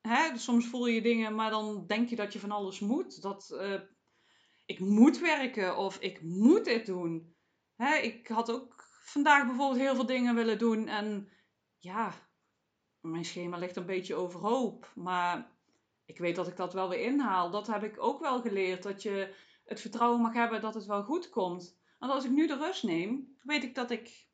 hè, 0.00 0.38
soms 0.38 0.66
voel 0.66 0.86
je 0.86 1.02
dingen, 1.02 1.34
maar 1.34 1.50
dan 1.50 1.86
denk 1.86 2.08
je 2.08 2.16
dat 2.16 2.32
je 2.32 2.38
van 2.38 2.50
alles 2.50 2.80
moet. 2.80 3.22
Dat 3.22 3.50
uh, 3.52 3.80
ik 4.66 4.80
moet 4.80 5.18
werken 5.18 5.76
of 5.76 5.98
ik 5.98 6.22
moet 6.22 6.64
dit 6.64 6.86
doen. 6.86 7.36
Hè, 7.76 7.94
ik 7.96 8.28
had 8.28 8.50
ook 8.50 8.84
vandaag 9.04 9.46
bijvoorbeeld 9.46 9.80
heel 9.80 9.94
veel 9.94 10.06
dingen 10.06 10.34
willen 10.34 10.58
doen. 10.58 10.88
En 10.88 11.28
ja, 11.78 12.27
mijn 13.00 13.24
schema 13.24 13.56
ligt 13.56 13.76
een 13.76 13.86
beetje 13.86 14.14
overhoop. 14.14 14.92
Maar 14.94 15.50
ik 16.04 16.18
weet 16.18 16.36
dat 16.36 16.46
ik 16.46 16.56
dat 16.56 16.72
wel 16.72 16.88
weer 16.88 17.00
inhaal. 17.00 17.50
Dat 17.50 17.66
heb 17.66 17.82
ik 17.82 18.02
ook 18.02 18.20
wel 18.20 18.40
geleerd. 18.40 18.82
Dat 18.82 19.02
je 19.02 19.34
het 19.64 19.80
vertrouwen 19.80 20.20
mag 20.20 20.32
hebben 20.32 20.60
dat 20.60 20.74
het 20.74 20.86
wel 20.86 21.02
goed 21.04 21.28
komt. 21.28 21.78
Want 21.98 22.12
als 22.12 22.24
ik 22.24 22.30
nu 22.30 22.46
de 22.46 22.56
rust 22.56 22.82
neem, 22.82 23.36
weet 23.42 23.62
ik 23.62 23.74
dat 23.74 23.90
ik 23.90 24.26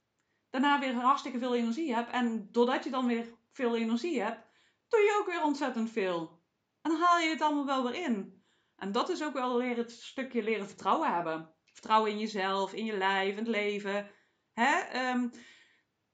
daarna 0.50 0.80
weer 0.80 0.94
hartstikke 0.94 1.38
veel 1.38 1.54
energie 1.54 1.94
heb. 1.94 2.08
En 2.08 2.48
doordat 2.50 2.84
je 2.84 2.90
dan 2.90 3.06
weer 3.06 3.34
veel 3.52 3.76
energie 3.76 4.22
hebt, 4.22 4.46
doe 4.88 5.00
je 5.00 5.18
ook 5.20 5.26
weer 5.26 5.42
ontzettend 5.42 5.90
veel. 5.90 6.42
En 6.82 6.90
dan 6.90 7.00
haal 7.00 7.18
je 7.18 7.28
het 7.28 7.40
allemaal 7.40 7.66
wel 7.66 7.82
weer 7.82 8.02
in. 8.02 8.42
En 8.76 8.92
dat 8.92 9.08
is 9.08 9.24
ook 9.24 9.32
wel 9.32 9.58
weer 9.58 9.76
het 9.76 9.92
stukje 9.92 10.42
leren 10.42 10.66
vertrouwen 10.66 11.14
hebben. 11.14 11.54
Vertrouwen 11.72 12.10
in 12.10 12.18
jezelf, 12.18 12.72
in 12.72 12.84
je 12.84 12.96
lijf, 12.96 13.30
in 13.30 13.38
het 13.38 13.48
leven. 13.48 14.10
Hè? 14.52 14.78
Ehm, 14.78 15.28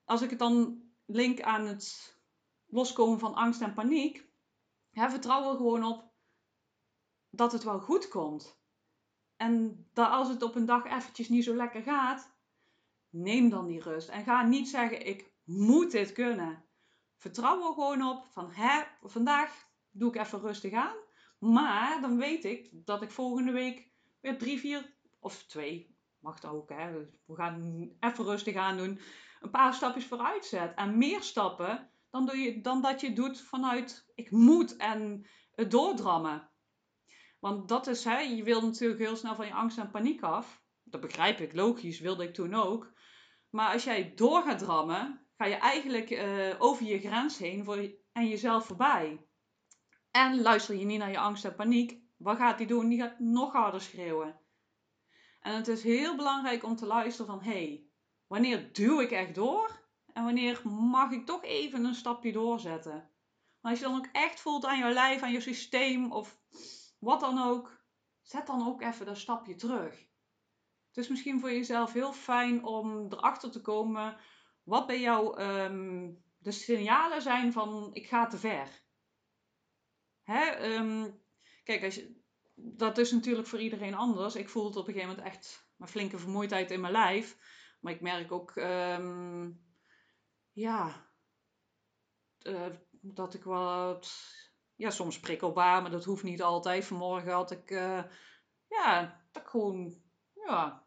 als 0.04 0.22
ik 0.22 0.30
het 0.30 0.38
dan 0.38 0.82
link 1.06 1.40
aan 1.40 1.66
het 1.66 2.18
loskomen 2.70 3.18
van 3.18 3.34
angst 3.34 3.60
en 3.60 3.74
paniek, 3.74 4.32
hè, 4.90 5.10
vertrouw 5.10 5.50
er 5.50 5.56
gewoon 5.56 5.84
op 5.84 6.12
dat 7.30 7.52
het 7.52 7.62
wel 7.62 7.80
goed 7.80 8.08
komt. 8.08 8.58
En 9.36 9.86
dat 9.92 10.10
als 10.10 10.28
het 10.28 10.42
op 10.42 10.54
een 10.54 10.66
dag 10.66 10.84
eventjes 10.84 11.28
niet 11.28 11.44
zo 11.44 11.54
lekker 11.54 11.82
gaat, 11.82 12.36
neem 13.08 13.48
dan 13.48 13.66
die 13.66 13.82
rust. 13.82 14.08
En 14.08 14.24
ga 14.24 14.42
niet 14.42 14.68
zeggen, 14.68 15.06
ik 15.06 15.32
moet 15.44 15.90
dit 15.90 16.12
kunnen. 16.12 16.64
Vertrouw 17.16 17.66
er 17.66 17.72
gewoon 17.72 18.02
op 18.02 18.26
van, 18.32 18.50
hè, 18.50 18.82
vandaag 19.02 19.68
doe 19.90 20.14
ik 20.14 20.20
even 20.20 20.40
rustig 20.40 20.72
aan. 20.72 20.96
Maar 21.38 22.00
dan 22.00 22.16
weet 22.16 22.44
ik 22.44 22.70
dat 22.72 23.02
ik 23.02 23.10
volgende 23.10 23.52
week 23.52 23.90
weer 24.20 24.38
drie, 24.38 24.58
vier 24.58 24.96
of 25.18 25.42
twee, 25.42 25.98
mag 26.18 26.44
ook, 26.44 26.68
hè. 26.68 26.92
We 27.24 27.34
gaan 27.34 27.90
even 28.00 28.24
rustig 28.24 28.56
aan 28.56 28.76
doen. 28.76 29.00
Een 29.40 29.50
paar 29.50 29.74
stapjes 29.74 30.06
vooruit 30.06 30.44
zet. 30.44 30.74
En 30.74 30.98
meer 30.98 31.22
stappen 31.22 31.90
dan, 32.10 32.26
doe 32.26 32.36
je, 32.36 32.60
dan 32.60 32.82
dat 32.82 33.00
je 33.00 33.12
doet 33.12 33.40
vanuit 33.40 34.10
ik 34.14 34.30
moet 34.30 34.76
en 34.76 35.26
het 35.54 35.70
doordrammen. 35.70 36.50
Want 37.38 37.68
dat 37.68 37.86
is, 37.86 38.04
hè, 38.04 38.18
je 38.18 38.42
wil 38.42 38.60
natuurlijk 38.62 39.00
heel 39.00 39.16
snel 39.16 39.34
van 39.34 39.46
je 39.46 39.52
angst 39.52 39.78
en 39.78 39.90
paniek 39.90 40.22
af. 40.22 40.62
Dat 40.84 41.00
begrijp 41.00 41.40
ik, 41.40 41.54
logisch, 41.54 42.00
wilde 42.00 42.24
ik 42.24 42.34
toen 42.34 42.54
ook. 42.54 42.92
Maar 43.50 43.72
als 43.72 43.84
jij 43.84 44.12
door 44.14 44.42
gaat 44.42 44.58
drammen, 44.58 45.26
ga 45.36 45.44
je 45.44 45.54
eigenlijk 45.54 46.10
uh, 46.10 46.54
over 46.58 46.86
je 46.86 46.98
grens 46.98 47.38
heen 47.38 47.64
voor 47.64 47.76
en 48.12 48.28
jezelf 48.28 48.66
voorbij. 48.66 49.26
En 50.10 50.42
luister 50.42 50.76
je 50.76 50.84
niet 50.84 50.98
naar 50.98 51.10
je 51.10 51.18
angst 51.18 51.44
en 51.44 51.54
paniek, 51.54 52.02
wat 52.16 52.36
gaat 52.36 52.58
die 52.58 52.66
doen? 52.66 52.88
Die 52.88 53.00
gaat 53.00 53.18
nog 53.18 53.52
harder 53.52 53.80
schreeuwen. 53.80 54.40
En 55.40 55.54
het 55.54 55.68
is 55.68 55.82
heel 55.82 56.16
belangrijk 56.16 56.64
om 56.64 56.76
te 56.76 56.86
luisteren 56.86 57.26
van, 57.26 57.42
hé, 57.42 57.64
hey, 57.64 57.86
wanneer 58.26 58.72
duw 58.72 59.00
ik 59.00 59.10
echt 59.10 59.34
door? 59.34 59.88
En 60.12 60.24
wanneer 60.24 60.68
mag 60.68 61.10
ik 61.10 61.26
toch 61.26 61.44
even 61.44 61.84
een 61.84 61.94
stapje 61.94 62.32
doorzetten? 62.32 63.10
Maar 63.60 63.70
als 63.70 63.80
je 63.80 63.86
dan 63.86 63.96
ook 63.96 64.08
echt 64.12 64.40
voelt 64.40 64.64
aan 64.64 64.78
je 64.78 64.92
lijf, 64.92 65.22
aan 65.22 65.32
je 65.32 65.40
systeem 65.40 66.12
of 66.12 66.38
wat 66.98 67.20
dan 67.20 67.38
ook, 67.38 67.84
zet 68.22 68.46
dan 68.46 68.66
ook 68.66 68.82
even 68.82 69.06
dat 69.06 69.18
stapje 69.18 69.54
terug. 69.54 70.08
Het 70.88 70.96
is 70.96 71.08
misschien 71.08 71.40
voor 71.40 71.50
jezelf 71.50 71.92
heel 71.92 72.12
fijn 72.12 72.64
om 72.64 73.12
erachter 73.12 73.50
te 73.50 73.60
komen 73.60 74.16
wat 74.62 74.86
bij 74.86 75.00
jou 75.00 75.42
um, 75.42 76.24
de 76.38 76.50
signalen 76.50 77.22
zijn 77.22 77.52
van 77.52 77.90
ik 77.92 78.06
ga 78.06 78.26
te 78.26 78.38
ver. 78.38 78.82
Hè? 80.22 80.74
Um, 80.74 81.20
kijk, 81.64 81.84
als 81.84 82.00
dat 82.54 82.98
is 82.98 83.12
natuurlijk 83.12 83.48
voor 83.48 83.60
iedereen 83.60 83.94
anders. 83.94 84.34
Ik 84.34 84.48
voel 84.48 84.64
het 84.64 84.76
op 84.76 84.86
een 84.86 84.92
gegeven 84.92 85.16
moment 85.16 85.34
echt 85.34 85.68
een 85.78 85.88
flinke 85.88 86.18
vermoeidheid 86.18 86.70
in 86.70 86.80
mijn 86.80 86.92
lijf. 86.92 87.38
Maar 87.80 87.92
ik 87.92 88.00
merk 88.00 88.32
ook, 88.32 88.56
um, 88.56 89.69
ja, 90.52 91.08
uh, 92.42 92.66
dat 92.90 93.34
ik 93.34 93.44
wat, 93.44 94.12
ja, 94.74 94.90
soms 94.90 95.20
prikkelbaar, 95.20 95.82
maar 95.82 95.90
dat 95.90 96.04
hoeft 96.04 96.22
niet 96.22 96.42
altijd. 96.42 96.84
Vanmorgen 96.84 97.32
had 97.32 97.50
ik, 97.50 97.70
uh, 97.70 98.04
ja, 98.68 99.20
dat 99.32 99.48
gewoon, 99.48 100.02
ja, 100.34 100.86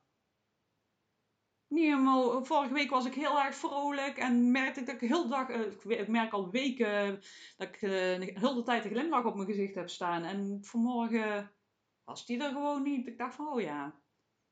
niet 1.74 2.48
vorige 2.48 2.74
week 2.74 2.90
was 2.90 3.06
ik 3.06 3.14
heel 3.14 3.42
erg 3.42 3.56
vrolijk 3.56 4.18
en 4.18 4.52
merkte 4.52 4.80
ik 4.80 4.86
dat 4.86 5.02
ik 5.02 5.10
heel 5.10 5.30
dag, 5.30 5.50
uh, 5.50 6.00
ik 6.00 6.08
merk 6.08 6.32
al 6.32 6.50
weken 6.50 7.22
dat 7.58 7.68
ik 7.68 7.80
heel 8.40 8.54
de 8.54 8.64
tijd 8.64 8.86
een 8.86 8.92
glimlach 8.92 9.26
op 9.26 9.36
mijn 9.36 9.48
gezicht 9.48 9.76
heb 9.76 9.90
staan. 9.90 10.24
En 10.24 10.60
vanmorgen 10.62 11.52
was 12.04 12.26
die 12.26 12.44
er 12.44 12.52
gewoon 12.52 12.84
niet. 12.84 13.08
Ik 13.08 13.18
dacht 13.18 13.36
van, 13.36 13.48
oh 13.48 13.62
ja. 13.62 14.02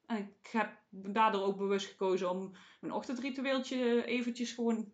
En 0.06 0.18
ik 0.18 0.52
heb 0.52 0.80
daardoor 0.90 1.44
ook 1.44 1.58
bewust 1.58 1.88
gekozen 1.88 2.30
om 2.30 2.56
mijn 2.80 2.94
ochtendritueeltje 2.94 4.06
eventjes 4.06 4.52
gewoon 4.52 4.94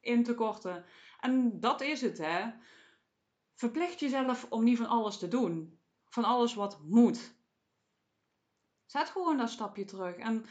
in 0.00 0.24
te 0.24 0.34
korten. 0.34 0.84
En 1.20 1.60
dat 1.60 1.80
is 1.80 2.00
het, 2.00 2.18
hè. 2.18 2.50
Verplicht 3.54 4.00
jezelf 4.00 4.46
om 4.50 4.64
niet 4.64 4.76
van 4.76 4.86
alles 4.86 5.18
te 5.18 5.28
doen. 5.28 5.80
Van 6.08 6.24
alles 6.24 6.54
wat 6.54 6.80
moet. 6.82 7.36
Zet 8.86 9.08
gewoon 9.08 9.36
dat 9.36 9.50
stapje 9.50 9.84
terug. 9.84 10.16
En 10.16 10.46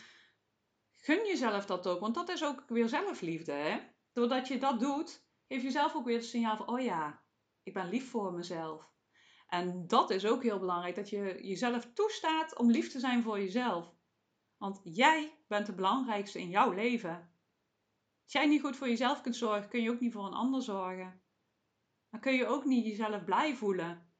gun 0.96 1.26
jezelf 1.26 1.66
dat 1.66 1.88
ook. 1.88 2.00
Want 2.00 2.16
dat 2.16 2.30
is 2.30 2.44
ook 2.44 2.64
weer 2.68 2.90
zelfliefde, 2.90 3.52
hè. 3.52 3.80
Doordat 4.14 4.48
je 4.48 4.58
dat 4.58 4.80
doet, 4.80 5.24
geef 5.48 5.62
je 5.62 5.72
zelf 5.72 5.96
ook 5.96 6.06
weer 6.06 6.16
het 6.16 6.26
signaal 6.26 6.58
van... 6.58 6.68
Oh 6.68 6.80
ja, 6.80 7.24
ik 7.64 7.74
ben 7.74 7.90
lief 7.90 8.10
voor 8.10 8.34
mezelf. 8.34 8.90
En 9.48 9.88
dat 9.88 10.10
is 10.10 10.26
ook 10.26 10.44
heel 10.44 10.60
belangrijk. 10.60 10.96
Dat 10.96 11.10
je 11.10 11.38
jezelf 11.42 11.94
toestaat 11.94 12.58
om 12.58 12.72
lief 12.72 12.92
te 12.92 13.00
zijn 13.00 13.24
voor 13.24 13.40
jezelf. 13.40 13.94
Want 14.58 14.82
jij 14.84 15.38
bent 15.48 15.66
de 15.66 15.74
belangrijkste 15.74 16.40
in 16.40 16.50
jouw 16.50 16.72
leven. 16.72 17.37
Als 18.28 18.36
jij 18.36 18.46
niet 18.46 18.62
goed 18.62 18.76
voor 18.76 18.88
jezelf 18.88 19.22
kunt 19.22 19.36
zorgen, 19.36 19.70
kun 19.70 19.82
je 19.82 19.92
ook 19.92 20.00
niet 20.00 20.14
voor 20.14 20.26
een 20.26 20.34
ander 20.34 20.62
zorgen. 20.62 21.22
Dan 22.10 22.20
kun 22.20 22.34
je 22.34 22.46
ook 22.46 22.66
niet 22.66 22.86
jezelf 22.86 23.24
blij 23.24 23.56
voelen. 23.56 24.12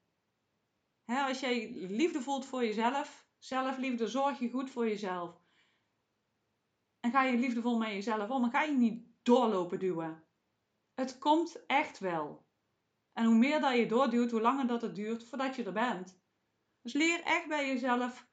als 1.04 1.40
jij 1.40 1.70
liefde 1.72 2.20
voelt 2.20 2.46
voor 2.46 2.64
jezelf, 2.64 3.28
zelfliefde, 3.38 4.08
zorg 4.08 4.38
je 4.38 4.50
goed 4.50 4.70
voor 4.70 4.88
jezelf. 4.88 5.40
En 7.00 7.10
ga 7.10 7.22
je 7.22 7.38
liefdevol 7.38 7.78
met 7.78 7.88
jezelf 7.88 8.30
om, 8.30 8.40
dan 8.40 8.50
ga 8.50 8.62
je 8.62 8.72
niet 8.72 9.06
doorlopen 9.22 9.78
duwen. 9.78 10.24
Het 10.94 11.18
komt 11.18 11.66
echt 11.66 11.98
wel. 11.98 12.46
En 13.12 13.24
hoe 13.24 13.38
meer 13.38 13.60
dat 13.60 13.76
je 13.76 13.86
doorduwt, 13.86 14.30
hoe 14.30 14.40
langer 14.40 14.66
dat 14.66 14.82
het 14.82 14.94
duurt 14.94 15.24
voordat 15.24 15.56
je 15.56 15.64
er 15.64 15.72
bent. 15.72 16.20
Dus 16.82 16.92
leer 16.92 17.22
echt 17.22 17.48
bij 17.48 17.66
jezelf 17.66 18.26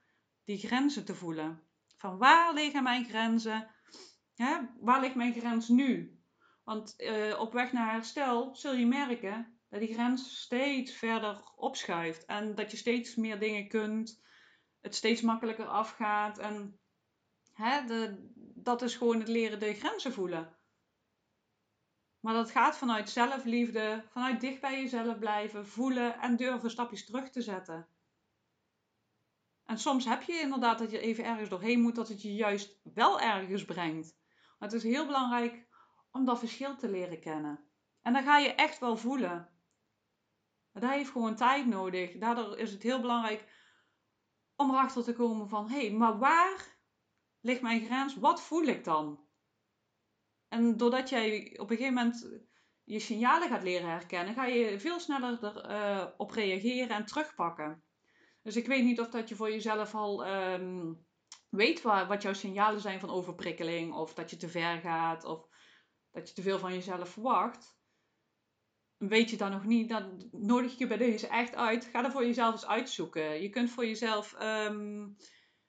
die 0.44 0.58
grenzen 0.58 1.05
te 1.05 1.15
voelen. 1.15 1.63
Van 1.96 2.17
waar 2.17 2.53
liggen 2.53 2.84
mijn 2.84 3.05
grenzen? 3.05 3.75
Hè? 4.36 4.58
Waar 4.80 5.01
ligt 5.01 5.15
mijn 5.15 5.34
grens 5.34 5.68
nu? 5.68 6.20
Want 6.63 6.94
uh, 6.98 7.39
op 7.39 7.54
weg 7.54 7.72
naar 7.72 7.92
herstel 7.92 8.56
zul 8.56 8.74
je 8.74 8.86
merken 8.86 9.60
dat 9.70 9.80
die 9.80 9.94
grens 9.94 10.42
steeds 10.42 10.94
verder 10.94 11.51
opschuift. 11.56 12.25
En 12.25 12.56
dat 12.56 12.72
je 12.72 12.77
steeds 12.77 13.15
meer 13.15 13.39
dingen 13.39 13.68
kunt. 13.68 14.24
Het 14.82 14.96
steeds 14.96 15.22
makkelijker 15.22 15.68
afgaat. 15.68 16.38
En 16.38 16.80
hè, 17.54 17.86
de, 17.86 18.30
dat 18.56 18.82
is 18.82 18.96
gewoon 18.96 19.20
het 19.20 19.27
leren 19.27 19.60
de 19.60 19.74
grenzen 19.74 20.13
voelen. 20.13 20.58
Maar 22.20 22.34
dat 22.34 22.51
gaat 22.51 22.77
vanuit 22.77 23.10
zelfliefde, 23.10 24.04
vanuit 24.12 24.42
dicht 24.42 24.62
bij 24.62 24.82
jezelf 24.82 25.20
blijven, 25.20 25.68
voelen 25.68 26.20
en 26.20 26.36
durven 26.36 26.72
stapjes 26.72 27.06
terug 27.06 27.30
te 27.30 27.42
zetten. 27.42 27.88
En 29.65 29.77
soms 29.77 30.06
heb 30.06 30.22
je 30.22 30.39
inderdaad 30.39 30.80
dat 30.80 30.92
je 30.92 31.00
even 31.00 31.25
ergens 31.25 31.50
doorheen 31.50 31.82
moet, 31.82 31.96
dat 31.96 32.08
het 32.08 32.22
je 32.22 32.34
juist 32.34 32.80
wel 32.94 33.20
ergens 33.20 33.65
brengt. 33.65 34.15
Het 34.66 34.74
is 34.74 34.84
heel 34.84 35.06
belangrijk 35.06 35.68
om 36.12 36.26
dat 36.26 36.40
verschil 36.40 36.76
te 36.76 36.90
leren 36.90 37.20
kennen. 37.20 37.60
En 38.02 38.14
dan 38.14 38.24
ga 38.24 38.38
je 38.38 38.54
echt 38.54 38.80
wel 38.80 38.98
voelen. 38.98 39.50
Dat 40.72 40.90
heeft 40.90 41.10
gewoon 41.10 41.36
tijd 41.36 41.68
nodig. 41.68 42.18
Daardoor 42.18 42.58
is 42.58 42.72
het 42.72 42.84
heel 42.84 43.02
belangrijk 43.02 43.48
om 44.56 44.70
erachter 44.70 45.04
te 45.04 45.14
komen 45.14 45.50
van, 45.50 45.70
hé, 45.70 45.88
hey, 45.88 45.92
maar 45.92 46.18
waar 46.18 46.78
ligt 47.40 47.62
mijn 47.62 47.86
grens? 47.86 48.16
Wat 48.16 48.42
voel 48.42 48.64
ik 48.64 48.84
dan? 48.84 49.28
En 50.48 50.78
doordat 50.78 51.10
jij 51.10 51.58
op 51.60 51.70
een 51.70 51.78
gegeven 51.78 51.94
moment 51.94 52.30
je 52.84 53.00
signalen 53.00 53.50
gaat 53.50 53.64
leren 53.64 53.90
herkennen, 53.90 54.34
ga 54.34 54.46
je 54.46 54.80
veel 54.80 55.00
sneller 55.00 55.44
erop 55.44 56.30
uh, 56.30 56.36
reageren 56.36 56.96
en 56.96 57.06
terugpakken. 57.06 57.84
Dus 58.42 58.56
ik 58.56 58.68
weet 58.68 58.84
niet 58.84 59.00
of 59.00 59.10
dat 59.10 59.30
je 59.30 59.36
voor 59.36 59.52
jezelf 59.52 59.96
al 59.96 60.28
um, 60.28 61.05
weet 61.56 61.82
waar, 61.82 62.08
wat 62.08 62.22
jouw 62.22 62.34
signalen 62.34 62.82
zijn 62.82 63.00
van 63.00 63.10
overprikkeling, 63.10 63.94
of 63.94 64.14
dat 64.14 64.30
je 64.30 64.38
te 64.38 64.50
ver 64.50 64.80
gaat, 64.80 65.24
of 65.24 65.48
dat 66.12 66.28
je 66.28 66.34
te 66.34 66.42
veel 66.42 66.60
van 66.60 66.74
jezelf 66.74 67.10
verwacht. 67.10 67.78
Weet 68.98 69.30
je 69.30 69.38
dat 69.38 69.52
nog 69.52 69.66
niet, 69.66 69.90
dan 69.90 70.28
nodig 70.32 70.72
ik 70.72 70.78
je 70.78 70.88
bij 70.88 70.98
deze 70.98 71.28
echt 71.28 71.56
uit. 71.56 71.86
Ga 71.86 72.04
er 72.04 72.12
voor 72.12 72.26
jezelf 72.26 72.52
eens 72.54 72.66
uitzoeken. 72.66 73.42
Je 73.42 73.50
kunt 73.50 73.70
voor 73.70 73.86
jezelf 73.86 74.34
um, 74.42 75.16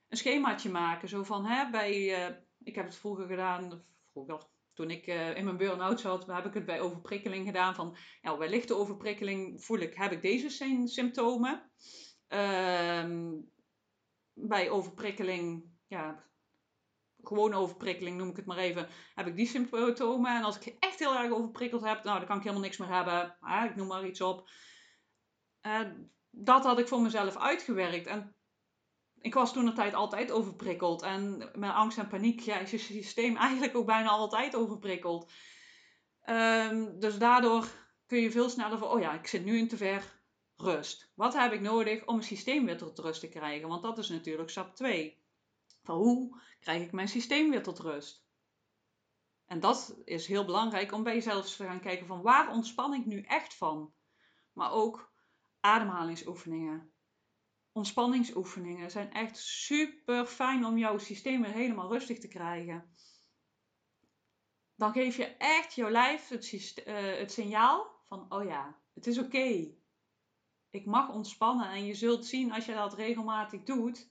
een 0.07 0.17
schemaatje 0.17 0.69
maken. 0.69 1.07
Zo 1.07 1.23
van, 1.23 1.45
hè, 1.45 1.69
bij, 1.69 2.27
uh, 2.29 2.35
ik 2.63 2.75
heb 2.75 2.85
het 2.85 2.95
vroeger 2.95 3.27
gedaan, 3.27 3.83
vroeger, 4.11 4.47
toen 4.73 4.91
ik 4.91 5.07
uh, 5.07 5.37
in 5.37 5.43
mijn 5.43 5.57
burn-out 5.57 5.99
zat, 5.99 6.27
heb 6.27 6.45
ik 6.45 6.53
het 6.53 6.65
bij 6.65 6.81
overprikkeling 6.81 7.45
gedaan. 7.45 7.75
Van, 7.75 7.97
ja, 8.21 8.37
bij 8.37 8.49
lichte 8.49 8.75
overprikkeling 8.75 9.63
voel 9.63 9.79
ik, 9.79 9.95
heb 9.95 10.11
ik 10.11 10.21
deze 10.21 10.49
symptomen. 10.85 11.71
Uh, 12.29 13.31
bij 14.33 14.69
overprikkeling, 14.69 15.63
ja, 15.87 16.23
gewoon 17.23 17.53
overprikkeling 17.53 18.17
noem 18.17 18.29
ik 18.29 18.35
het 18.35 18.45
maar 18.45 18.57
even, 18.57 18.87
heb 19.15 19.27
ik 19.27 19.35
die 19.35 19.47
symptomen. 19.47 20.35
En 20.35 20.43
als 20.43 20.59
ik 20.59 20.75
echt 20.79 20.99
heel 20.99 21.15
erg 21.15 21.31
overprikkeld 21.31 21.83
heb, 21.83 22.03
nou, 22.03 22.17
dan 22.17 22.27
kan 22.27 22.37
ik 22.37 22.43
helemaal 22.43 22.63
niks 22.63 22.77
meer 22.77 22.93
hebben. 22.93 23.37
Ah, 23.39 23.65
ik 23.65 23.75
noem 23.75 23.87
maar 23.87 24.07
iets 24.07 24.21
op. 24.21 24.49
Uh, 25.61 25.81
dat 26.29 26.63
had 26.63 26.79
ik 26.79 26.87
voor 26.87 27.01
mezelf 27.01 27.37
uitgewerkt. 27.37 28.07
En 28.07 28.35
ik 29.19 29.33
was 29.33 29.53
toen 29.53 29.65
de 29.65 29.73
tijd 29.73 29.93
altijd 29.93 30.31
overprikkeld. 30.31 31.01
En 31.01 31.49
met 31.53 31.71
angst 31.71 31.97
en 31.97 32.07
paniek 32.07 32.39
ja, 32.39 32.57
is 32.57 32.71
je 32.71 32.77
systeem 32.77 33.37
eigenlijk 33.47 33.75
ook 33.75 33.85
bijna 33.85 34.09
altijd 34.09 34.55
overprikkeld. 34.55 35.31
Um, 36.29 36.99
dus 36.99 37.17
daardoor 37.17 37.67
kun 38.05 38.19
je 38.19 38.31
veel 38.31 38.49
sneller 38.49 38.77
van, 38.77 38.87
oh 38.87 38.99
ja, 38.99 39.13
ik 39.13 39.27
zit 39.27 39.45
nu 39.45 39.57
in 39.57 39.67
te 39.67 39.77
ver. 39.77 40.15
Rust. 40.59 41.11
Wat 41.15 41.33
heb 41.33 41.51
ik 41.53 41.61
nodig 41.61 42.05
om 42.05 42.15
mijn 42.15 42.27
systeem 42.27 42.65
weer 42.65 42.77
tot 42.77 42.99
rust 42.99 43.19
te 43.19 43.29
krijgen? 43.29 43.67
Want 43.67 43.83
dat 43.83 43.97
is 43.97 44.09
natuurlijk 44.09 44.49
stap 44.49 44.75
2. 44.75 45.17
Van 45.87 45.97
hoe 45.97 46.41
krijg 46.59 46.83
ik 46.83 46.91
mijn 46.91 47.07
systeem 47.07 47.49
weer 47.49 47.63
tot 47.63 47.79
rust? 47.79 48.25
En 49.45 49.59
dat 49.59 50.01
is 50.03 50.27
heel 50.27 50.45
belangrijk 50.45 50.91
om 50.91 51.03
bij 51.03 51.13
jezelf 51.13 51.55
te 51.55 51.63
gaan 51.63 51.81
kijken 51.81 52.07
van 52.07 52.21
waar 52.21 52.51
ontspan 52.51 52.93
ik 52.93 53.05
nu 53.05 53.21
echt 53.21 53.53
van? 53.53 53.93
Maar 54.53 54.71
ook 54.71 55.11
ademhalingsoefeningen 55.59 56.91
ontspanningsoefeningen 57.77 58.91
zijn 58.91 59.13
echt 59.13 59.37
super 59.37 60.25
fijn 60.25 60.65
om 60.65 60.77
jouw 60.77 60.97
systeem 60.97 61.41
weer 61.41 61.51
helemaal 61.51 61.91
rustig 61.91 62.19
te 62.19 62.27
krijgen. 62.27 62.95
Dan 64.75 64.91
geef 64.91 65.17
je 65.17 65.25
echt 65.25 65.73
jouw 65.73 65.89
lijf 65.89 66.27
het, 66.27 66.53
uh, 66.87 67.17
het 67.17 67.31
signaal 67.31 68.01
van, 68.03 68.33
oh 68.33 68.43
ja, 68.43 68.79
het 68.93 69.07
is 69.07 69.17
oké. 69.17 69.75
Ik 70.69 70.85
mag 70.85 71.09
ontspannen 71.09 71.69
en 71.69 71.85
je 71.85 71.93
zult 71.93 72.25
zien 72.25 72.51
als 72.51 72.65
je 72.65 72.73
dat 72.73 72.93
regelmatig 72.93 73.63
doet, 73.63 74.09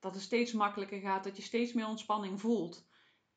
dat 0.00 0.14
het 0.14 0.22
steeds 0.22 0.52
makkelijker 0.52 1.00
gaat, 1.00 1.24
dat 1.24 1.36
je 1.36 1.42
steeds 1.42 1.72
meer 1.72 1.86
ontspanning 1.86 2.40
voelt. 2.40 2.88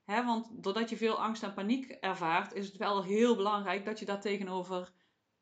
He, 0.03 0.23
want 0.23 0.63
doordat 0.63 0.89
je 0.89 0.97
veel 0.97 1.21
angst 1.21 1.43
en 1.43 1.53
paniek 1.53 1.89
ervaart, 1.89 2.53
is 2.53 2.67
het 2.67 2.77
wel 2.77 3.03
heel 3.03 3.35
belangrijk 3.35 3.85
dat 3.85 3.99
je 3.99 4.05
daar 4.05 4.21
tegenover 4.21 4.93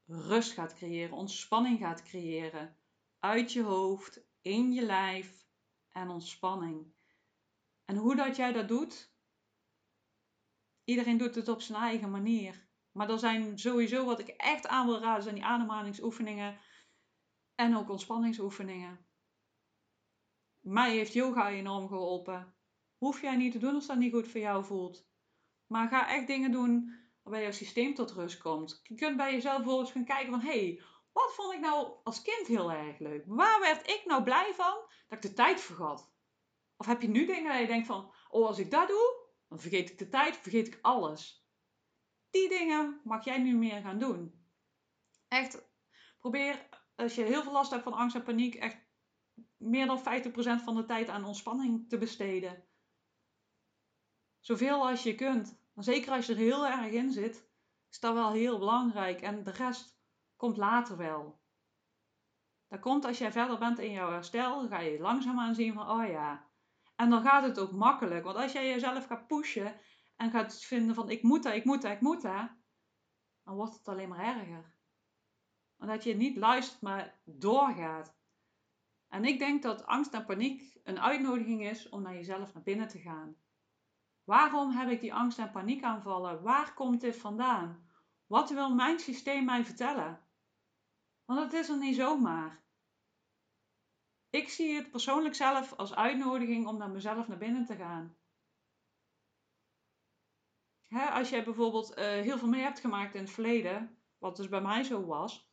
rust 0.05 0.51
gaat 0.51 0.73
creëren, 0.73 1.17
ontspanning 1.17 1.79
gaat 1.79 2.03
creëren. 2.03 2.75
Uit 3.19 3.53
je 3.53 3.63
hoofd, 3.63 4.21
in 4.41 4.71
je 4.71 4.81
lijf 4.81 5.47
en 5.89 6.09
ontspanning. 6.09 6.93
En 7.85 7.95
hoe 7.95 8.15
dat 8.15 8.35
jij 8.35 8.51
dat 8.51 8.67
doet, 8.67 9.13
iedereen 10.83 11.17
doet 11.17 11.35
het 11.35 11.47
op 11.47 11.61
zijn 11.61 11.81
eigen 11.81 12.11
manier. 12.11 12.69
Maar 12.91 13.09
er 13.09 13.19
zijn 13.19 13.59
sowieso 13.59 14.05
wat 14.05 14.19
ik 14.19 14.27
echt 14.27 14.67
aan 14.67 14.85
wil 14.85 14.99
raden, 14.99 15.23
zijn 15.23 15.35
die 15.35 15.45
ademhalingsoefeningen 15.45 16.57
en 17.55 17.77
ook 17.77 17.89
ontspanningsoefeningen. 17.89 19.05
Mij 20.61 20.91
heeft 20.95 21.13
yoga 21.13 21.49
enorm 21.49 21.87
geholpen. 21.87 22.55
Hoef 22.97 23.21
jij 23.21 23.35
niet 23.35 23.51
te 23.51 23.57
doen 23.57 23.75
als 23.75 23.87
dat 23.87 23.97
niet 23.97 24.13
goed 24.13 24.27
voor 24.27 24.39
jou 24.39 24.65
voelt. 24.65 25.09
Maar 25.67 25.87
ga 25.87 26.09
echt 26.09 26.27
dingen 26.27 26.51
doen 26.51 26.99
waarbij 27.21 27.41
jouw 27.41 27.51
systeem 27.51 27.93
tot 27.93 28.11
rust 28.11 28.37
komt. 28.37 28.79
Je 28.83 28.95
kunt 28.95 29.17
bij 29.17 29.31
jezelf 29.31 29.57
bijvoorbeeld 29.57 29.91
gaan 29.91 30.05
kijken 30.05 30.31
van... 30.31 30.41
hey, 30.41 30.81
wat 31.11 31.33
vond 31.33 31.53
ik 31.53 31.59
nou 31.59 31.91
als 32.03 32.21
kind 32.21 32.47
heel 32.47 32.71
erg 32.71 32.99
leuk? 32.99 33.23
Waar 33.25 33.59
werd 33.59 33.89
ik 33.89 34.01
nou 34.05 34.23
blij 34.23 34.53
van 34.53 34.73
dat 35.07 35.17
ik 35.17 35.21
de 35.21 35.33
tijd 35.33 35.61
vergat? 35.61 36.13
Of 36.77 36.85
heb 36.85 37.01
je 37.01 37.09
nu 37.09 37.25
dingen 37.25 37.51
dat 37.51 37.61
je 37.61 37.67
denkt 37.67 37.87
van... 37.87 38.13
oh, 38.29 38.47
als 38.47 38.59
ik 38.59 38.71
dat 38.71 38.87
doe, 38.87 39.29
dan 39.47 39.59
vergeet 39.59 39.89
ik 39.89 39.97
de 39.97 40.09
tijd, 40.09 40.37
vergeet 40.37 40.67
ik 40.67 40.79
alles. 40.81 41.45
Die 42.29 42.49
dingen 42.49 43.01
mag 43.03 43.25
jij 43.25 43.37
nu 43.37 43.55
meer 43.55 43.81
gaan 43.81 43.99
doen. 43.99 44.45
Echt, 45.27 45.69
probeer 46.19 46.69
als 46.95 47.15
je 47.15 47.23
heel 47.23 47.43
veel 47.43 47.51
last 47.51 47.71
hebt 47.71 47.83
van 47.83 47.93
angst 47.93 48.15
en 48.15 48.23
paniek... 48.23 48.55
echt 48.55 48.89
meer 49.61 49.85
dan 49.85 49.99
50% 49.99 50.01
van 50.63 50.75
de 50.75 50.85
tijd 50.85 51.09
aan 51.09 51.25
ontspanning 51.25 51.89
te 51.89 51.97
besteden. 51.97 52.63
Zoveel 54.39 54.87
als 54.87 55.03
je 55.03 55.15
kunt. 55.15 55.59
zeker 55.75 56.11
als 56.11 56.25
je 56.25 56.33
er 56.33 56.39
heel 56.39 56.67
erg 56.67 56.91
in 56.91 57.11
zit, 57.11 57.49
is 57.89 57.99
dat 57.99 58.13
wel 58.13 58.31
heel 58.31 58.59
belangrijk. 58.59 59.21
En 59.21 59.43
de 59.43 59.51
rest 59.51 59.99
komt 60.35 60.57
later 60.57 60.97
wel. 60.97 61.39
Dat 62.67 62.79
komt 62.79 63.05
als 63.05 63.17
jij 63.17 63.31
verder 63.31 63.57
bent 63.57 63.79
in 63.79 63.91
jouw 63.91 64.11
herstel, 64.11 64.67
ga 64.67 64.79
je 64.79 64.99
langzaamaan 64.99 65.55
zien 65.55 65.73
van, 65.73 65.89
oh 65.89 66.07
ja. 66.07 66.49
En 66.95 67.09
dan 67.09 67.21
gaat 67.21 67.43
het 67.43 67.59
ook 67.59 67.71
makkelijk. 67.71 68.23
Want 68.23 68.37
als 68.37 68.51
jij 68.51 68.67
jezelf 68.67 69.05
gaat 69.05 69.27
pushen 69.27 69.75
en 70.15 70.31
gaat 70.31 70.63
vinden 70.63 70.95
van, 70.95 71.09
ik 71.09 71.23
moet 71.23 71.43
dat, 71.43 71.53
ik 71.53 71.65
moet 71.65 71.81
dat, 71.81 71.91
ik 71.91 72.01
moet 72.01 72.21
dat, 72.21 72.49
dan 73.43 73.55
wordt 73.55 73.73
het 73.73 73.87
alleen 73.87 74.09
maar 74.09 74.37
erger. 74.37 74.73
Omdat 75.77 76.03
je 76.03 76.15
niet 76.15 76.37
luistert, 76.37 76.81
maar 76.81 77.19
doorgaat. 77.23 78.20
En 79.11 79.25
ik 79.25 79.39
denk 79.39 79.63
dat 79.63 79.85
angst 79.85 80.13
en 80.13 80.25
paniek 80.25 80.79
een 80.83 80.99
uitnodiging 80.99 81.63
is 81.63 81.89
om 81.89 82.01
naar 82.01 82.13
jezelf 82.13 82.53
naar 82.53 82.63
binnen 82.63 82.87
te 82.87 82.99
gaan. 82.99 83.35
Waarom 84.23 84.71
heb 84.71 84.89
ik 84.89 85.01
die 85.01 85.13
angst 85.13 85.37
en 85.37 85.51
paniekaanvallen? 85.51 86.41
Waar 86.41 86.73
komt 86.73 87.01
dit 87.01 87.17
vandaan? 87.17 87.89
Wat 88.27 88.49
wil 88.49 88.75
mijn 88.75 88.99
systeem 88.99 89.45
mij 89.45 89.65
vertellen? 89.65 90.21
Want 91.25 91.39
het 91.39 91.53
is 91.53 91.69
er 91.69 91.77
niet 91.77 91.95
zomaar. 91.95 92.63
Ik 94.29 94.49
zie 94.49 94.75
het 94.75 94.91
persoonlijk 94.91 95.35
zelf 95.35 95.73
als 95.73 95.95
uitnodiging 95.95 96.67
om 96.67 96.77
naar 96.77 96.91
mezelf 96.91 97.27
naar 97.27 97.37
binnen 97.37 97.65
te 97.65 97.75
gaan. 97.75 98.17
als 100.89 101.29
jij 101.29 101.43
bijvoorbeeld 101.43 101.97
uh, 101.97 102.05
heel 102.05 102.37
veel 102.37 102.47
mee 102.47 102.61
hebt 102.61 102.79
gemaakt 102.79 103.15
in 103.15 103.21
het 103.21 103.31
verleden, 103.31 103.97
wat 104.17 104.35
dus 104.35 104.49
bij 104.49 104.61
mij 104.61 104.83
zo 104.83 105.05
was. 105.05 105.50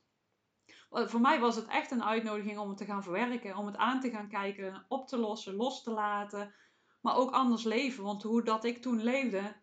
Voor 0.91 1.21
mij 1.21 1.41
was 1.41 1.57
het 1.57 1.67
echt 1.67 1.91
een 1.91 2.05
uitnodiging 2.05 2.59
om 2.59 2.69
het 2.69 2.79
te 2.79 2.85
gaan 2.85 3.03
verwerken, 3.03 3.57
om 3.57 3.67
het 3.67 3.77
aan 3.77 4.01
te 4.01 4.11
gaan 4.11 4.29
kijken, 4.29 4.85
op 4.89 5.09
te 5.09 5.19
lossen, 5.19 5.55
los 5.55 5.83
te 5.83 5.91
laten, 5.91 6.55
maar 7.01 7.17
ook 7.17 7.31
anders 7.31 7.65
leven. 7.65 8.05
Want 8.05 8.23
hoe 8.23 8.43
dat 8.43 8.65
ik 8.65 8.83
toen 8.83 9.03
leefde, 9.03 9.63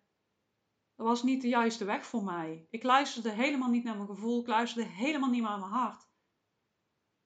was 0.96 1.24
niet 1.24 1.42
de 1.42 1.48
juiste 1.48 1.86
weg 1.86 2.06
voor 2.06 2.24
mij. 2.24 2.68
Ik 2.70 2.84
luisterde 2.84 3.30
helemaal 3.30 3.70
niet 3.70 3.84
naar 3.84 3.96
mijn 3.96 4.08
gevoel, 4.08 4.42
ik 4.42 4.48
luisterde 4.48 4.90
helemaal 4.90 5.30
niet 5.30 5.42
naar 5.42 5.60
mijn 5.60 5.72
hart. 5.72 6.14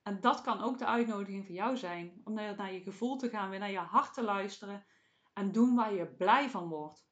En 0.01 0.21
dat 0.21 0.41
kan 0.41 0.61
ook 0.61 0.77
de 0.77 0.85
uitnodiging 0.85 1.45
voor 1.45 1.55
jou 1.55 1.77
zijn, 1.77 2.21
om 2.23 2.33
naar 2.33 2.73
je 2.73 2.81
gevoel 2.81 3.17
te 3.17 3.29
gaan, 3.29 3.49
weer 3.49 3.59
naar 3.59 3.71
je 3.71 3.77
hart 3.77 4.13
te 4.13 4.23
luisteren 4.23 4.85
en 5.33 5.51
doen 5.51 5.75
waar 5.75 5.93
je 5.93 6.15
blij 6.15 6.49
van 6.49 6.69
wordt. 6.69 7.07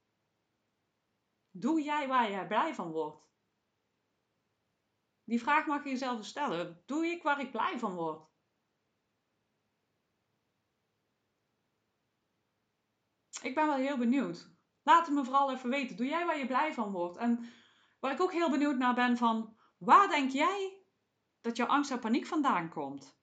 Doe 1.51 1.81
jij 1.81 2.07
waar 2.07 2.31
je 2.31 2.47
blij 2.47 2.75
van 2.75 2.91
wordt? 2.91 3.29
Die 5.27 5.41
vraag 5.41 5.65
mag 5.65 5.83
je 5.83 5.89
jezelf 5.89 6.25
stellen. 6.25 6.83
Doe 6.85 7.05
ik 7.05 7.23
waar 7.23 7.39
ik 7.39 7.51
blij 7.51 7.79
van 7.79 7.93
word? 7.95 8.27
Ik 13.41 13.55
ben 13.55 13.67
wel 13.67 13.75
heel 13.75 13.97
benieuwd. 13.97 14.49
Laat 14.83 15.05
het 15.05 15.15
me 15.15 15.23
vooral 15.23 15.51
even 15.51 15.69
weten. 15.69 15.97
Doe 15.97 16.05
jij 16.05 16.25
waar 16.25 16.37
je 16.37 16.45
blij 16.45 16.73
van 16.73 16.91
wordt? 16.91 17.17
En 17.17 17.49
waar 17.99 18.11
ik 18.11 18.21
ook 18.21 18.31
heel 18.31 18.49
benieuwd 18.49 18.77
naar 18.77 18.93
ben 18.93 19.17
van... 19.17 19.57
Waar 19.77 20.07
denk 20.07 20.31
jij 20.31 20.83
dat 21.41 21.57
jouw 21.57 21.67
angst 21.67 21.91
en 21.91 21.99
paniek 21.99 22.25
vandaan 22.25 22.69
komt? 22.69 23.19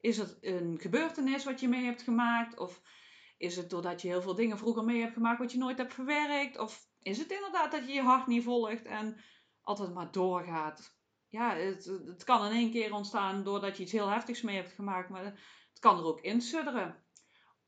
Is 0.00 0.16
het 0.16 0.38
een 0.40 0.78
gebeurtenis 0.80 1.44
wat 1.44 1.60
je 1.60 1.68
mee 1.68 1.84
hebt 1.84 2.02
gemaakt? 2.02 2.58
Of 2.58 2.82
is 3.36 3.56
het 3.56 3.70
doordat 3.70 4.02
je 4.02 4.08
heel 4.08 4.22
veel 4.22 4.34
dingen 4.34 4.58
vroeger 4.58 4.84
mee 4.84 5.00
hebt 5.00 5.12
gemaakt 5.12 5.38
wat 5.38 5.52
je 5.52 5.58
nooit 5.58 5.78
hebt 5.78 5.94
verwerkt? 5.94 6.58
Of 6.58 6.88
is 6.98 7.18
het 7.18 7.30
inderdaad 7.30 7.70
dat 7.70 7.86
je 7.86 7.92
je 7.92 8.02
hart 8.02 8.26
niet 8.26 8.44
volgt 8.44 8.84
en 8.84 9.20
altijd 9.60 9.94
maar 9.94 10.12
doorgaat? 10.12 10.97
Ja, 11.28 11.54
het, 11.54 11.84
het 11.84 12.24
kan 12.24 12.46
in 12.46 12.52
één 12.52 12.70
keer 12.70 12.92
ontstaan 12.92 13.44
doordat 13.44 13.76
je 13.76 13.82
iets 13.82 13.92
heel 13.92 14.08
heftigs 14.08 14.42
mee 14.42 14.56
hebt 14.56 14.72
gemaakt, 14.72 15.08
maar 15.08 15.24
het 15.24 15.78
kan 15.78 15.98
er 15.98 16.04
ook 16.04 16.20
in 16.20 16.40
sudderen. 16.40 17.04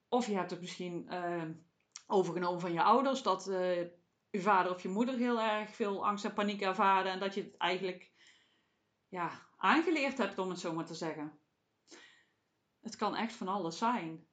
Of 0.08 0.26
je 0.26 0.34
hebt 0.34 0.50
het 0.50 0.60
misschien 0.60 1.06
uh, 1.08 1.44
overgenomen 2.06 2.60
van 2.60 2.72
je 2.72 2.82
ouders. 2.82 3.22
Dat 3.22 3.48
uh, 3.48 3.76
je 4.30 4.40
vader 4.40 4.74
of 4.74 4.82
je 4.82 4.88
moeder 4.88 5.16
heel 5.16 5.40
erg 5.40 5.74
veel 5.74 6.06
angst 6.06 6.24
en 6.24 6.32
paniek 6.32 6.60
ervaren. 6.60 7.12
En 7.12 7.20
dat 7.20 7.34
je 7.34 7.42
het 7.42 7.56
eigenlijk 7.56 8.12
ja, 9.08 9.48
aangeleerd 9.56 10.18
hebt, 10.18 10.38
om 10.38 10.48
het 10.48 10.60
zo 10.60 10.72
maar 10.72 10.86
te 10.86 10.94
zeggen. 10.94 11.38
Het 12.80 12.96
kan 12.96 13.16
echt 13.16 13.32
van 13.32 13.48
alles 13.48 13.78
zijn. 13.78 14.28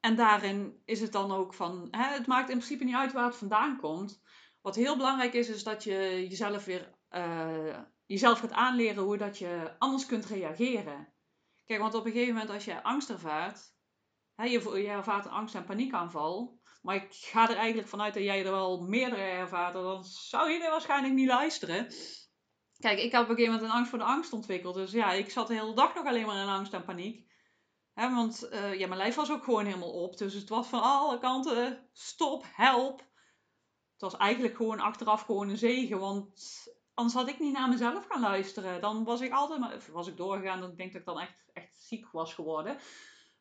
En 0.00 0.16
daarin 0.16 0.82
is 0.84 1.00
het 1.00 1.12
dan 1.12 1.32
ook 1.32 1.54
van, 1.54 1.88
hè, 1.90 2.04
het 2.04 2.26
maakt 2.26 2.50
in 2.50 2.56
principe 2.56 2.84
niet 2.84 2.94
uit 2.94 3.12
waar 3.12 3.24
het 3.24 3.36
vandaan 3.36 3.78
komt. 3.78 4.22
Wat 4.60 4.76
heel 4.76 4.96
belangrijk 4.96 5.32
is, 5.32 5.48
is 5.48 5.62
dat 5.62 5.84
je 5.84 6.26
jezelf 6.28 6.64
weer 6.64 6.94
uh, 7.10 7.78
jezelf 8.06 8.38
gaat 8.38 8.52
aanleren 8.52 9.02
hoe 9.02 9.16
dat 9.16 9.38
je 9.38 9.74
anders 9.78 10.06
kunt 10.06 10.26
reageren. 10.26 11.12
Kijk, 11.64 11.80
want 11.80 11.94
op 11.94 12.04
een 12.04 12.12
gegeven 12.12 12.34
moment 12.34 12.50
als 12.52 12.64
je 12.64 12.82
angst 12.82 13.10
ervaart, 13.10 13.74
je, 14.34 14.80
je 14.82 14.88
ervaart 14.88 15.24
een 15.24 15.30
angst- 15.30 15.54
en 15.54 15.64
paniekaanval. 15.64 16.58
Maar 16.82 16.94
ik 16.94 17.06
ga 17.10 17.50
er 17.50 17.56
eigenlijk 17.56 17.88
vanuit 17.88 18.14
dat 18.14 18.22
jij 18.22 18.44
er 18.44 18.50
wel 18.50 18.80
meerdere 18.80 19.22
ervaart. 19.22 19.72
Dan 19.72 20.04
zou 20.04 20.50
je 20.50 20.64
er 20.64 20.70
waarschijnlijk 20.70 21.14
niet 21.14 21.28
luisteren. 21.28 21.92
Kijk, 22.78 22.98
ik 22.98 23.12
heb 23.12 23.22
op 23.22 23.28
een 23.28 23.34
gegeven 23.34 23.52
moment 23.52 23.70
een 23.70 23.76
angst 23.76 23.90
voor 23.90 23.98
de 23.98 24.04
angst 24.04 24.32
ontwikkeld. 24.32 24.74
Dus 24.74 24.90
ja, 24.90 25.12
ik 25.12 25.30
zat 25.30 25.46
de 25.46 25.54
hele 25.54 25.74
dag 25.74 25.94
nog 25.94 26.06
alleen 26.06 26.26
maar 26.26 26.42
in 26.42 26.48
angst 26.48 26.72
en 26.72 26.84
paniek. 26.84 27.30
want 27.94 28.48
uh, 28.52 28.78
ja, 28.78 28.86
mijn 28.86 29.00
lijf 29.00 29.14
was 29.14 29.30
ook 29.30 29.44
gewoon 29.44 29.64
helemaal 29.64 30.02
op. 30.02 30.16
Dus 30.16 30.34
het 30.34 30.48
was 30.48 30.66
van 30.66 30.82
alle 30.82 31.18
kanten 31.18 31.88
stop, 31.92 32.44
help. 32.52 33.09
Het 34.00 34.10
was 34.12 34.20
eigenlijk 34.20 34.56
gewoon 34.56 34.80
achteraf 34.80 35.22
gewoon 35.22 35.48
een 35.48 35.58
zegen. 35.58 35.98
Want 35.98 36.66
anders 36.94 37.16
had 37.16 37.28
ik 37.28 37.38
niet 37.38 37.52
naar 37.52 37.68
mezelf 37.68 38.06
gaan 38.08 38.20
luisteren. 38.20 38.80
Dan 38.80 39.04
was 39.04 39.20
ik 39.20 39.32
altijd 39.32 39.60
maar, 39.60 39.78
was 39.92 40.08
ik 40.08 40.16
doorgegaan. 40.16 40.60
Dan 40.60 40.74
denk 40.74 40.92
dat 40.92 41.00
ik 41.00 41.06
dan 41.06 41.20
echt, 41.20 41.50
echt 41.52 41.80
ziek 41.80 42.10
was 42.10 42.34
geworden. 42.34 42.78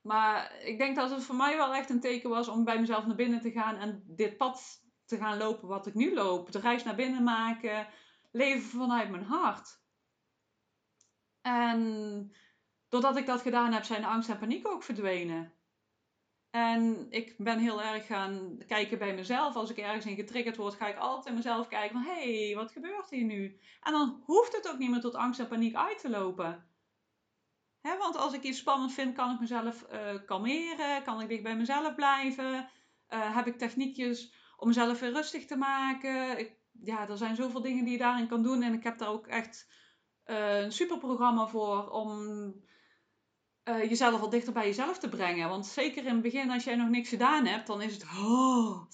Maar 0.01 0.59
ik 0.63 0.77
denk 0.77 0.95
dat 0.95 1.11
het 1.11 1.23
voor 1.23 1.35
mij 1.35 1.57
wel 1.57 1.73
echt 1.73 1.89
een 1.89 1.99
teken 1.99 2.29
was 2.29 2.47
om 2.47 2.63
bij 2.63 2.79
mezelf 2.79 3.05
naar 3.05 3.15
binnen 3.15 3.41
te 3.41 3.51
gaan 3.51 3.75
en 3.75 4.03
dit 4.07 4.37
pad 4.37 4.83
te 5.05 5.17
gaan 5.17 5.37
lopen 5.37 5.67
wat 5.67 5.87
ik 5.87 5.93
nu 5.93 6.13
loop. 6.13 6.51
De 6.51 6.59
reis 6.59 6.83
naar 6.83 6.95
binnen 6.95 7.23
maken, 7.23 7.87
leven 8.31 8.69
vanuit 8.69 9.09
mijn 9.09 9.23
hart. 9.23 9.81
En 11.41 12.31
doordat 12.89 13.17
ik 13.17 13.25
dat 13.25 13.41
gedaan 13.41 13.71
heb, 13.71 13.83
zijn 13.83 14.01
de 14.01 14.07
angst 14.07 14.29
en 14.29 14.39
paniek 14.39 14.67
ook 14.67 14.83
verdwenen. 14.83 15.53
En 16.49 17.07
ik 17.09 17.35
ben 17.37 17.59
heel 17.59 17.81
erg 17.81 18.05
gaan 18.05 18.57
kijken 18.67 18.97
bij 18.97 19.15
mezelf. 19.15 19.55
Als 19.55 19.69
ik 19.69 19.77
ergens 19.77 20.05
in 20.05 20.15
getriggerd 20.15 20.57
word, 20.57 20.73
ga 20.73 20.87
ik 20.87 20.97
altijd 20.97 21.35
mezelf 21.35 21.67
kijken 21.67 22.01
van... 22.01 22.13
Hé, 22.13 22.45
hey, 22.45 22.55
wat 22.55 22.71
gebeurt 22.71 23.09
hier 23.09 23.23
nu? 23.23 23.59
En 23.81 23.91
dan 23.91 24.21
hoeft 24.25 24.55
het 24.55 24.69
ook 24.69 24.77
niet 24.77 24.89
meer 24.89 25.01
tot 25.01 25.15
angst 25.15 25.39
en 25.39 25.47
paniek 25.47 25.75
uit 25.75 25.99
te 25.99 26.09
lopen 26.09 26.69
want 27.99 28.15
als 28.15 28.33
ik 28.33 28.43
iets 28.43 28.59
spannend 28.59 28.93
vind, 28.93 29.15
kan 29.15 29.33
ik 29.33 29.39
mezelf 29.39 29.85
uh, 29.91 30.25
kalmeren, 30.25 31.03
kan 31.03 31.21
ik 31.21 31.27
dicht 31.27 31.43
bij 31.43 31.55
mezelf 31.55 31.95
blijven. 31.95 32.53
Uh, 33.09 33.35
heb 33.35 33.47
ik 33.47 33.57
techniekjes 33.57 34.33
om 34.57 34.67
mezelf 34.67 34.99
weer 34.99 35.11
rustig 35.11 35.45
te 35.45 35.55
maken. 35.55 36.39
Ik, 36.39 36.57
ja, 36.81 37.09
er 37.09 37.17
zijn 37.17 37.35
zoveel 37.35 37.61
dingen 37.61 37.83
die 37.83 37.93
je 37.93 37.99
daarin 37.99 38.27
kan 38.27 38.43
doen. 38.43 38.61
En 38.61 38.73
ik 38.73 38.83
heb 38.83 38.97
daar 38.97 39.09
ook 39.09 39.27
echt 39.27 39.67
uh, 40.25 40.61
een 40.61 40.71
superprogramma 40.71 41.47
voor 41.47 41.89
om 41.89 42.17
uh, 43.63 43.83
jezelf 43.89 44.21
al 44.21 44.29
dichter 44.29 44.53
bij 44.53 44.65
jezelf 44.65 44.99
te 44.99 45.09
brengen. 45.09 45.49
Want 45.49 45.65
zeker 45.65 46.05
in 46.05 46.13
het 46.13 46.21
begin, 46.21 46.51
als 46.51 46.63
jij 46.63 46.75
nog 46.75 46.89
niks 46.89 47.09
gedaan 47.09 47.45
hebt, 47.45 47.67
dan 47.67 47.81
is 47.81 47.93
het, 47.93 48.03
oh, 48.03 48.89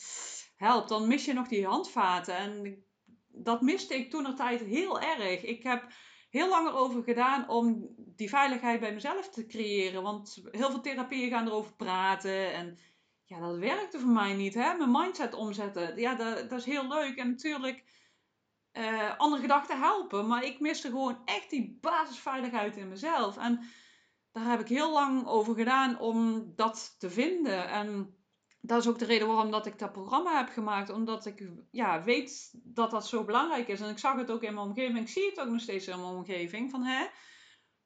help, 0.56 0.88
dan 0.88 1.08
mis 1.08 1.26
je 1.26 1.34
nog 1.34 1.48
die 1.48 1.66
handvaten. 1.66 2.36
En 2.36 2.84
dat 3.28 3.62
miste 3.62 3.96
ik 3.96 4.10
toen 4.10 4.36
tijd 4.36 4.62
heel 4.62 5.02
erg. 5.02 5.44
Ik 5.44 5.64
heb 5.64 5.88
heel 6.30 6.50
lang 6.50 6.68
erover 6.68 7.04
gedaan 7.04 7.50
om 7.50 7.94
die 7.98 8.30
veiligheid 8.30 8.80
bij 8.80 8.94
mezelf 8.94 9.30
te 9.30 9.46
creëren. 9.46 10.04
Want 10.04 10.42
heel 10.52 10.70
veel 10.70 10.82
therapieën 10.82 11.30
gaan 11.30 11.48
erover 11.48 11.74
praten. 11.74 12.54
En 12.54 12.80
ja, 13.24 13.40
dat 13.40 13.58
werkte 13.58 14.00
voor 14.00 14.10
mij 14.10 14.34
niet. 14.34 14.54
Hè? 14.54 14.74
Mijn 14.74 14.92
mindset 14.92 15.34
omzetten. 15.34 15.98
Ja, 15.98 16.16
dat, 16.16 16.50
dat 16.50 16.60
is 16.60 16.66
heel 16.66 16.88
leuk. 16.88 17.18
En 17.18 17.30
natuurlijk 17.30 17.84
uh, 18.74 19.18
andere 19.18 19.42
gedachten 19.42 19.80
helpen. 19.80 20.28
Maar 20.28 20.44
ik 20.44 20.60
miste 20.60 20.90
gewoon 20.90 21.22
echt 21.26 21.50
die 21.50 21.78
basisveiligheid 21.82 22.78
in 22.78 22.90
mezelf. 22.90 23.38
En 23.38 23.60
daar 24.36 24.50
heb 24.50 24.60
ik 24.60 24.68
heel 24.68 24.92
lang 24.92 25.28
over 25.28 25.56
gedaan 25.56 26.00
om 26.00 26.46
dat 26.56 26.96
te 27.00 27.10
vinden. 27.10 27.70
En 27.70 28.16
dat 28.62 28.82
is 28.82 28.88
ook 28.88 29.00
de 29.00 29.06
reden 29.06 29.28
waarom 29.28 29.52
dat 29.52 29.66
ik 29.66 29.80
dat 29.80 29.92
programma 29.92 30.38
heb 30.38 30.50
gemaakt. 30.50 30.90
Omdat 30.90 31.26
ik 31.26 31.50
ja, 31.72 32.04
weet 32.04 32.52
dat 32.54 32.92
dat 32.92 33.08
zo 33.08 33.24
belangrijk 33.24 33.68
is. 33.68 33.82
En 33.82 33.90
ik 33.90 33.98
zag 33.98 34.16
het 34.16 34.32
ook 34.32 34.44
in 34.44 34.54
mijn 34.54 34.68
omgeving. 34.68 35.00
Ik 35.00 35.10
zie 35.10 35.30
het 35.30 35.40
ook 35.40 35.50
nog 35.50 35.62
steeds 35.62 35.88
in 35.88 36.02
mijn 36.02 36.14
omgeving. 36.14 36.72
Van 36.72 36.84
hè, 36.84 37.06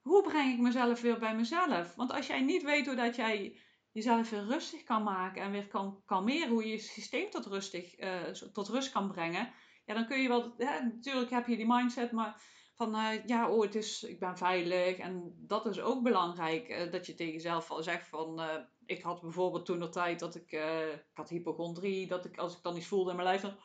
hoe 0.02 0.24
breng 0.24 0.54
ik 0.54 0.60
mezelf 0.60 1.02
weer 1.02 1.20
bij 1.20 1.36
mezelf? 1.36 1.96
Want 1.96 2.12
als 2.12 2.28
jij 2.28 2.42
niet 2.42 2.64
weet 2.64 2.86
hoe 2.86 2.96
dat 2.96 3.16
jij 3.16 3.60
jezelf 3.92 4.30
weer 4.30 4.46
rustig 4.46 4.84
kan 4.84 5.04
maken. 5.04 5.42
En 5.42 5.52
weer 5.52 5.68
kan 5.68 6.02
kalmeren. 6.06 6.50
Hoe 6.50 6.64
je 6.64 6.72
je 6.72 6.78
systeem 6.78 7.30
tot, 7.30 7.74
uh, 7.74 8.22
tot 8.54 8.68
rust 8.68 8.92
kan 8.92 9.12
brengen. 9.12 9.54
Ja, 9.86 9.94
dan 9.94 10.08
kun 10.08 10.22
je 10.22 10.28
wel... 10.28 10.54
Ja, 10.58 10.84
natuurlijk 10.84 11.30
heb 11.30 11.48
je 11.48 11.56
die 11.56 11.68
mindset, 11.68 12.12
maar 12.12 12.42
van 12.80 12.96
uh, 12.96 13.26
ja, 13.26 13.50
oh, 13.50 13.62
het 13.62 13.76
is, 13.76 14.04
ik 14.04 14.20
ben 14.20 14.38
veilig. 14.38 14.98
En 14.98 15.36
dat 15.38 15.66
is 15.66 15.80
ook 15.80 16.04
belangrijk. 16.04 16.70
Uh, 16.70 16.92
dat 16.92 17.06
je 17.06 17.16
tegen 17.16 17.34
jezelf 17.34 17.72
al 17.72 17.84
zegt 17.84 18.08
van 18.08 18.42
ik 18.86 19.02
had 19.02 19.22
bijvoorbeeld 19.22 19.66
toen 19.66 19.80
de 19.80 19.90
tijd 19.90 20.20
dat 20.20 20.36
ik, 20.36 20.52
ik 20.52 21.14
had 21.14 21.30
hypochondrie, 21.30 22.08
dat 22.08 22.26
ik 22.26 22.38
als 22.38 22.56
ik 22.58 22.64
dan 22.64 22.78
iets 22.78 22.88
voelde 22.88 23.10
in 23.10 23.16
mijn 23.16 23.28
lijf, 23.28 23.42
dan, 23.42 23.56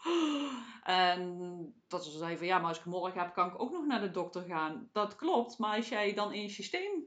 en 0.84 1.82
dat 1.88 2.04
ze 2.04 2.18
zei 2.18 2.36
van 2.36 2.46
ja, 2.46 2.58
maar 2.58 2.68
als 2.68 2.78
ik 2.78 2.84
morgen 2.84 3.20
heb, 3.20 3.34
kan 3.34 3.48
ik 3.48 3.60
ook 3.60 3.72
nog 3.72 3.86
naar 3.86 4.00
de 4.00 4.10
dokter 4.10 4.42
gaan. 4.42 4.88
Dat 4.92 5.16
klopt, 5.16 5.58
maar 5.58 5.76
als 5.76 5.88
jij 5.88 6.14
dan 6.14 6.32
in 6.32 6.42
je 6.42 6.48
systeem 6.48 7.04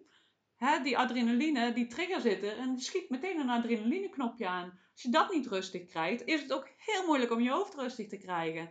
hè, 0.57 0.81
die 0.83 0.97
adrenaline, 0.97 1.73
die 1.73 1.87
trigger 1.87 2.21
zitten 2.21 2.57
en 2.57 2.79
schiet 2.79 3.09
meteen 3.09 3.39
een 3.39 3.49
adrenalineknopje 3.49 4.47
aan. 4.47 4.79
Als 4.91 5.01
je 5.01 5.09
dat 5.09 5.31
niet 5.31 5.47
rustig 5.47 5.85
krijgt, 5.85 6.25
is 6.25 6.41
het 6.41 6.53
ook 6.53 6.69
heel 6.77 7.05
moeilijk 7.05 7.31
om 7.31 7.41
je 7.41 7.51
hoofd 7.51 7.75
rustig 7.75 8.07
te 8.07 8.17
krijgen. 8.17 8.69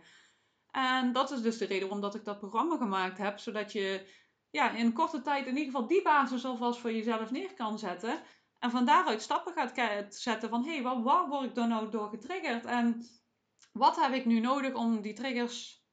En 0.77 1.13
dat 1.13 1.31
is 1.31 1.41
dus 1.41 1.57
de 1.57 1.65
reden 1.65 1.89
waarom 1.89 2.13
ik 2.13 2.25
dat 2.25 2.39
programma 2.39 2.77
gemaakt 2.77 3.17
heb, 3.17 3.39
zodat 3.39 3.71
je 3.71 4.13
ja, 4.49 4.71
in 4.71 4.93
korte 4.93 5.21
tijd 5.21 5.45
in 5.45 5.57
ieder 5.57 5.71
geval 5.71 5.87
die 5.87 6.01
basis 6.01 6.45
alvast 6.45 6.79
voor 6.79 6.91
jezelf 6.91 7.31
neer 7.31 7.53
kan 7.53 7.79
zetten. 7.79 8.21
En 8.59 8.71
van 8.71 8.85
daaruit 8.85 9.21
stappen 9.21 9.53
gaat 9.53 10.15
zetten 10.15 10.49
van 10.49 10.63
hé, 10.63 10.73
hey, 10.73 10.81
waar, 10.81 11.03
waar 11.03 11.27
word 11.27 11.43
ik 11.43 11.55
dan 11.55 11.69
nou 11.69 11.89
door 11.89 12.09
getriggerd? 12.09 12.65
En 12.65 13.05
wat 13.71 13.95
heb 13.95 14.13
ik 14.13 14.25
nu 14.25 14.39
nodig 14.39 14.73
om 14.73 15.01
die 15.01 15.13
triggers 15.13 15.85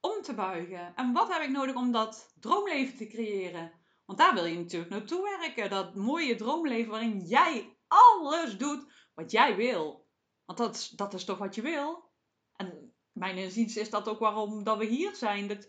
om 0.00 0.22
te 0.22 0.34
buigen? 0.34 0.94
En 0.94 1.12
wat 1.12 1.32
heb 1.32 1.42
ik 1.42 1.50
nodig 1.50 1.74
om 1.74 1.92
dat 1.92 2.32
droomleven 2.40 2.96
te 2.96 3.06
creëren? 3.06 3.72
Want 4.04 4.18
daar 4.18 4.34
wil 4.34 4.44
je 4.44 4.58
natuurlijk 4.58 4.90
naartoe 4.90 5.38
werken. 5.38 5.70
Dat 5.70 5.94
mooie 5.94 6.34
droomleven 6.34 6.90
waarin 6.90 7.20
jij 7.20 7.76
alles 7.86 8.58
doet 8.58 8.92
wat 9.14 9.30
jij 9.30 9.56
wil. 9.56 10.08
Want 10.44 10.58
dat, 10.58 10.92
dat 10.94 11.14
is 11.14 11.24
toch 11.24 11.38
wat 11.38 11.54
je 11.54 11.62
wil? 11.62 12.10
En 12.56 12.85
mijn 13.16 13.36
inziens 13.36 13.76
is 13.76 13.90
dat 13.90 14.08
ook 14.08 14.18
waarom 14.18 14.64
dat 14.64 14.78
we 14.78 14.84
hier 14.84 15.14
zijn. 15.14 15.48
Dat, 15.48 15.66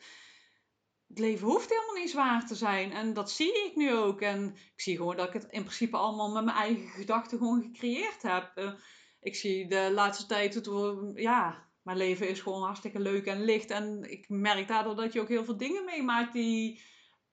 het 1.07 1.19
leven 1.19 1.47
hoeft 1.47 1.69
helemaal 1.69 1.95
niet 1.95 2.09
zwaar 2.09 2.47
te 2.47 2.55
zijn. 2.55 2.91
En 2.91 3.13
dat 3.13 3.31
zie 3.31 3.65
ik 3.65 3.75
nu 3.75 3.95
ook. 3.95 4.21
En 4.21 4.55
ik 4.55 4.81
zie 4.81 4.95
gewoon 4.95 5.15
dat 5.15 5.27
ik 5.27 5.33
het 5.33 5.43
in 5.43 5.63
principe 5.63 5.97
allemaal 5.97 6.31
met 6.31 6.45
mijn 6.45 6.57
eigen 6.57 6.87
gedachten 6.87 7.37
gewoon 7.37 7.61
gecreëerd 7.61 8.21
heb. 8.21 8.51
Uh, 8.55 8.73
ik 9.19 9.35
zie 9.35 9.67
de 9.67 9.91
laatste 9.93 10.25
tijd, 10.25 10.53
het, 10.53 10.69
ja, 11.13 11.67
mijn 11.81 11.97
leven 11.97 12.29
is 12.29 12.41
gewoon 12.41 12.63
hartstikke 12.63 12.99
leuk 12.99 13.25
en 13.25 13.43
licht. 13.43 13.69
En 13.69 14.11
ik 14.11 14.29
merk 14.29 14.67
daardoor 14.67 14.95
dat 14.95 15.13
je 15.13 15.21
ook 15.21 15.27
heel 15.27 15.45
veel 15.45 15.57
dingen 15.57 15.85
meemaakt 15.85 16.33
die 16.33 16.81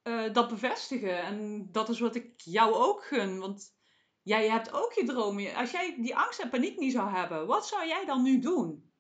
uh, 0.03 0.33
dat 0.33 0.49
bevestigen. 0.49 1.23
En 1.23 1.69
dat 1.73 1.89
is 1.89 2.01
wat 2.01 2.15
ik 2.15 2.33
jou 2.37 2.75
ook 2.75 3.05
gun. 3.05 3.39
Want 3.39 3.75
jij 4.23 4.49
hebt 4.49 4.73
ook 4.73 4.93
je 4.93 5.05
dromen. 5.05 5.55
Als 5.55 5.71
jij 5.71 5.97
die 5.99 6.17
angst 6.17 6.41
en 6.41 6.51
paniek 6.51 6.79
niet 6.79 6.93
zou 6.93 7.11
hebben, 7.11 7.47
wat 7.47 7.67
zou 7.67 7.87
jij 7.87 8.05
dan 8.05 8.23
nu 8.23 8.39
doen? 8.39 8.93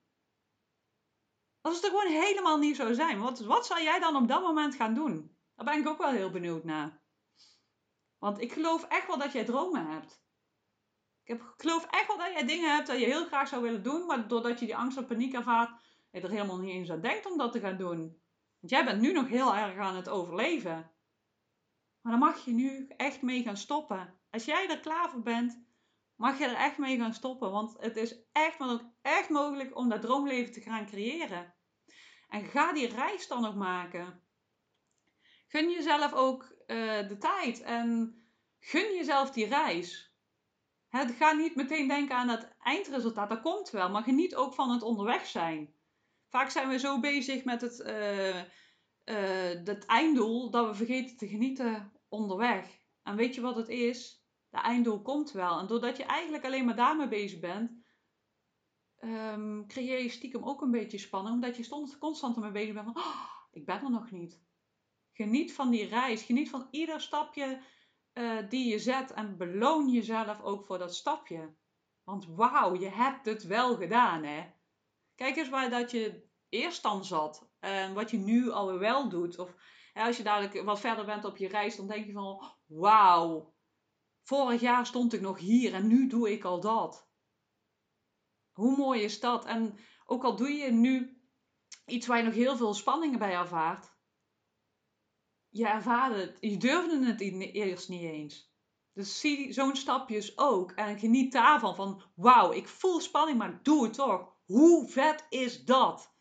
Als 1.64 1.74
het 1.74 1.85
er 1.85 1.90
gewoon 1.90 2.22
helemaal 2.22 2.59
niet 2.59 2.77
zou 2.77 2.94
zijn, 2.94 3.20
wat, 3.20 3.40
wat 3.40 3.66
zou 3.66 3.83
jij 3.83 3.98
dan 3.98 4.16
op 4.16 4.29
dat 4.29 4.42
moment 4.42 4.74
gaan 4.74 4.94
doen? 4.94 5.37
Daar 5.55 5.64
ben 5.64 5.79
ik 5.79 5.88
ook 5.88 5.98
wel 5.98 6.11
heel 6.11 6.31
benieuwd 6.31 6.64
naar. 6.64 7.03
Want 8.18 8.40
ik 8.40 8.53
geloof 8.53 8.85
echt 8.85 9.07
wel 9.07 9.18
dat 9.18 9.33
jij 9.33 9.44
dromen 9.44 9.87
hebt. 9.87 10.22
Ik 11.22 11.29
heb, 11.29 11.55
geloof 11.57 11.87
echt 11.90 12.07
wel 12.07 12.18
dat 12.18 12.33
jij 12.33 12.46
dingen 12.46 12.74
hebt 12.74 12.87
dat 12.87 12.98
je 12.98 13.05
heel 13.05 13.27
graag 13.27 13.48
zou 13.48 13.62
willen 13.62 13.83
doen, 13.83 14.07
maar 14.07 14.29
doordat 14.29 14.61
je 14.61 14.66
die 14.66 14.77
angst 14.77 14.98
of 14.98 15.07
paniek 15.07 15.35
ervaart, 15.35 15.81
je 16.11 16.20
er 16.20 16.31
helemaal 16.31 16.59
niet 16.59 16.74
eens 16.74 16.90
aan 16.90 17.00
denkt 17.00 17.31
om 17.31 17.38
dat 17.38 17.53
te 17.53 17.61
gaan 17.61 17.77
doen. 17.77 17.98
Want 18.61 18.72
jij 18.72 18.85
bent 18.85 19.00
nu 19.00 19.12
nog 19.12 19.29
heel 19.29 19.55
erg 19.55 19.79
aan 19.79 19.96
het 19.96 20.09
overleven. 20.09 20.92
Maar 22.00 22.12
dan 22.12 22.18
mag 22.18 22.44
je 22.44 22.53
nu 22.53 22.87
echt 22.88 23.22
mee 23.22 23.42
gaan 23.42 23.57
stoppen. 23.57 24.20
Als 24.31 24.44
jij 24.44 24.68
er 24.68 24.81
klaar 24.81 25.11
voor 25.11 25.22
bent, 25.22 25.64
mag 26.14 26.38
je 26.38 26.44
er 26.44 26.57
echt 26.57 26.79
mee 26.79 26.96
gaan 26.96 27.14
stoppen. 27.14 27.50
Want 27.50 27.77
het 27.79 27.96
is 27.96 28.29
echt, 28.33 28.59
maar 28.59 28.70
ook 28.70 28.85
echt 29.03 29.29
mogelijk 29.29 29.77
om 29.77 29.88
dat 29.88 30.03
droomleven 30.03 30.53
te 30.53 30.61
gaan 30.61 30.87
creëren. 30.87 31.54
En 32.35 32.44
ga 32.44 32.73
die 32.73 32.87
reis 32.87 33.27
dan 33.27 33.44
ook 33.44 33.55
maken. 33.55 34.20
Gun 35.47 35.70
jezelf 35.70 36.12
ook 36.12 36.42
uh, 36.42 37.09
de 37.09 37.16
tijd 37.18 37.61
en 37.61 38.16
gun 38.59 38.94
jezelf 38.94 39.31
die 39.31 39.47
reis. 39.47 40.12
Ga 40.90 41.33
niet 41.33 41.55
meteen 41.55 41.88
denken 41.88 42.16
aan 42.16 42.29
het 42.29 42.57
eindresultaat, 42.62 43.29
dat 43.29 43.40
komt 43.40 43.70
wel, 43.70 43.90
maar 43.90 44.03
geniet 44.03 44.35
ook 44.35 44.55
van 44.55 44.70
het 44.70 44.83
onderweg 44.83 45.27
zijn. 45.27 45.75
Vaak 46.29 46.51
zijn 46.51 46.68
we 46.68 46.79
zo 46.79 47.01
bezig 47.01 47.44
met 47.44 47.61
het, 47.61 47.81
uh, 47.81 48.37
uh, 48.37 48.44
het 49.64 49.87
einddoel 49.87 50.51
dat 50.51 50.66
we 50.66 50.75
vergeten 50.75 51.16
te 51.16 51.29
genieten 51.29 51.92
onderweg. 52.09 52.66
En 53.03 53.16
weet 53.16 53.35
je 53.35 53.40
wat 53.40 53.57
het 53.57 53.68
is? 53.68 54.25
De 54.51 54.59
einddoel 54.59 55.03
komt 55.03 55.33
wel. 55.33 55.59
En 55.59 55.66
doordat 55.66 55.97
je 55.97 56.05
eigenlijk 56.05 56.44
alleen 56.44 56.64
maar 56.64 56.77
daarmee 56.77 57.09
bezig 57.09 57.40
bent, 57.40 57.84
um, 59.05 59.67
creëer 59.67 60.03
je 60.03 60.09
stiekem 60.09 60.45
ook 60.45 60.62
een 60.62 60.71
beetje 60.71 60.99
spanning, 60.99 61.35
omdat 61.35 61.57
je 61.57 61.62
stond, 61.62 61.99
constant 61.99 62.37
ermee 62.37 62.51
bezig 62.51 62.75
bent 62.75 62.87
van, 62.93 62.97
oh, 62.97 63.31
ik 63.53 63.67
ben 63.67 63.83
er 63.83 63.90
nog 63.90 64.11
niet. 64.11 64.43
Geniet 65.12 65.53
van 65.53 65.71
die 65.71 65.87
reis, 65.87 66.23
geniet 66.23 66.51
van 66.51 66.69
ieder 66.71 67.01
stapje 67.01 67.61
uh, 68.14 68.49
die 68.49 68.71
je 68.71 68.79
zet 68.79 69.12
en 69.12 69.37
beloon 69.37 69.88
jezelf 69.88 70.40
ook 70.43 70.64
voor 70.64 70.79
dat 70.79 70.95
stapje. 70.95 71.55
Want 72.05 72.27
wauw, 72.27 72.75
je 72.75 72.88
hebt 72.88 73.27
het 73.27 73.43
wel 73.43 73.77
gedaan, 73.77 74.25
hè. 74.25 74.53
Kijk 75.14 75.37
eens 75.37 75.49
waar 75.49 75.71
dat 75.71 75.90
je 75.90 76.29
eerst 76.49 76.83
dan 76.83 77.05
zat 77.05 77.49
en 77.59 77.95
wat 77.95 78.11
je 78.11 78.19
nu 78.19 78.51
alweer 78.51 78.79
wel 78.79 79.09
doet. 79.09 79.38
Of 79.38 79.55
hè, 79.93 80.03
als 80.03 80.17
je 80.17 80.23
dadelijk 80.23 80.64
wat 80.64 80.81
verder 80.81 81.05
bent 81.05 81.25
op 81.25 81.37
je 81.37 81.49
reis, 81.49 81.77
dan 81.77 81.87
denk 81.87 82.07
je 82.07 82.12
van, 82.12 82.55
wauw, 82.67 83.55
vorig 84.23 84.61
jaar 84.61 84.87
stond 84.87 85.12
ik 85.12 85.21
nog 85.21 85.38
hier 85.38 85.75
en 85.75 85.87
nu 85.87 86.07
doe 86.07 86.33
ik 86.33 86.45
al 86.45 86.61
dat. 86.61 87.09
Hoe 88.55 88.77
mooi 88.77 89.03
is 89.03 89.21
dat? 89.21 89.45
En 89.45 89.79
ook 90.07 90.25
al 90.25 90.37
doe 90.37 90.53
je 90.53 90.73
nu 90.73 91.23
iets 91.87 92.07
waar 92.07 92.19
je 92.19 92.25
nog 92.25 92.35
heel 92.35 92.57
veel 92.57 92.75
spanningen 92.75 93.19
bij 93.19 93.33
ervaart, 93.33 93.93
je 95.49 95.67
ervaarde 95.67 96.17
het, 96.17 96.37
je 96.40 96.57
durfde 96.57 97.07
het 97.07 97.21
eerst 97.55 97.88
niet 97.88 98.03
eens. 98.03 98.53
Dus 98.93 99.21
zie 99.21 99.53
zo'n 99.53 99.77
stapjes 99.77 100.38
ook 100.38 100.71
en 100.71 100.99
geniet 100.99 101.33
daarvan 101.33 101.75
van 101.75 102.03
wauw, 102.14 102.53
ik 102.53 102.69
voel 102.69 103.01
spanning, 103.01 103.38
maar 103.38 103.62
doe 103.62 103.85
het 103.85 103.95
toch. 103.95 104.33
Hoe 104.45 104.88
vet 104.88 105.27
is 105.29 105.64
dat? 105.64 106.14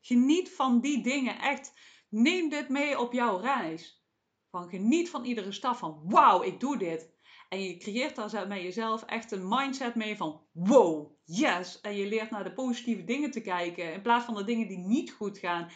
Geniet 0.00 0.50
van 0.50 0.80
die 0.80 1.02
dingen, 1.02 1.38
echt. 1.38 1.72
Neem 2.08 2.48
dit 2.48 2.68
mee 2.68 2.98
op 2.98 3.12
jouw 3.12 3.36
reis. 3.36 4.06
Van 4.50 4.68
geniet 4.68 5.10
van 5.10 5.24
iedere 5.24 5.52
stap 5.52 5.76
van 5.76 6.00
wauw, 6.04 6.42
ik 6.42 6.60
doe 6.60 6.78
dit. 6.78 7.17
En 7.48 7.62
je 7.62 7.76
creëert 7.76 8.14
daar 8.14 8.48
met 8.48 8.62
jezelf 8.62 9.02
echt 9.02 9.32
een 9.32 9.48
mindset 9.48 9.94
mee 9.94 10.16
van 10.16 10.46
wow, 10.52 11.12
yes. 11.24 11.80
En 11.80 11.96
je 11.96 12.06
leert 12.06 12.30
naar 12.30 12.44
de 12.44 12.52
positieve 12.52 13.04
dingen 13.04 13.30
te 13.30 13.40
kijken 13.40 13.92
in 13.92 14.02
plaats 14.02 14.24
van 14.24 14.34
de 14.34 14.44
dingen 14.44 14.68
die 14.68 14.78
niet 14.78 15.10
goed 15.10 15.38
gaan. 15.38 15.70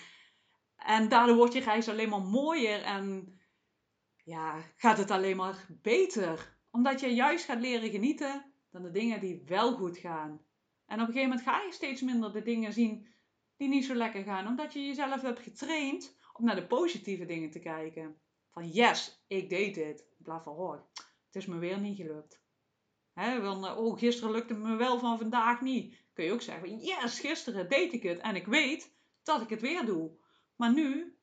En 0.77 1.09
daardoor 1.09 1.37
wordt 1.37 1.53
je 1.53 1.61
reis 1.61 1.89
alleen 1.89 2.09
maar 2.09 2.23
mooier 2.23 2.83
en 2.83 3.37
ja, 4.25 4.73
gaat 4.77 4.99
het 4.99 5.11
alleen 5.11 5.37
maar 5.37 5.67
beter. 5.83 6.59
Omdat 6.71 7.01
je 7.01 7.15
juist 7.15 7.45
gaat 7.45 7.61
leren 7.61 7.91
genieten 7.91 8.53
dan 8.71 8.83
de 8.83 8.91
dingen 8.91 9.21
die 9.21 9.43
wel 9.47 9.73
goed 9.73 9.99
gaan. 9.99 10.41
En 10.87 11.01
op 11.01 11.09
een 11.09 11.15
gegeven 11.15 11.29
moment 11.29 11.43
ga 11.43 11.63
je 11.63 11.73
steeds 11.73 12.01
minder 12.01 12.33
de 12.33 12.43
dingen 12.43 12.73
zien 12.73 13.09
die 13.57 13.69
niet 13.69 13.85
zo 13.85 13.95
lekker 13.95 14.23
gaan. 14.23 14.47
Omdat 14.47 14.73
je 14.73 14.87
jezelf 14.87 15.23
hebt 15.23 15.41
getraind 15.41 16.17
om 16.33 16.45
naar 16.45 16.55
de 16.55 16.67
positieve 16.67 17.25
dingen 17.25 17.51
te 17.51 17.61
kijken. 17.61 18.21
Van 18.51 18.69
yes, 18.69 19.25
ik 19.27 19.49
deed 19.49 19.75
dit. 19.75 20.01
In 20.19 20.25
plaats 20.25 20.45
van 20.45 20.57
oh, 20.57 20.81
het 21.33 21.43
is 21.43 21.47
me 21.47 21.59
weer 21.59 21.79
niet 21.79 21.97
gelukt. 21.97 22.43
Hè, 23.13 23.41
eh, 23.41 23.79
oh, 23.79 23.99
gisteren 23.99 24.33
lukte 24.33 24.55
het 24.55 24.63
me 24.63 24.77
wel 24.77 24.99
van 24.99 25.19
vandaag 25.19 25.61
niet. 25.61 26.05
Kun 26.13 26.25
je 26.25 26.33
ook 26.33 26.43
zeggen, 26.43 26.79
yes, 26.79 27.21
gisteren 27.21 27.69
deed 27.69 27.93
ik 27.93 28.03
het 28.03 28.19
en 28.19 28.37
ik 28.37 28.47
weet 28.47 28.95
dat 29.23 29.41
ik 29.41 29.49
het 29.49 29.61
weer 29.61 29.85
doe. 29.87 30.17
Maar 30.57 30.73
nu 30.73 31.19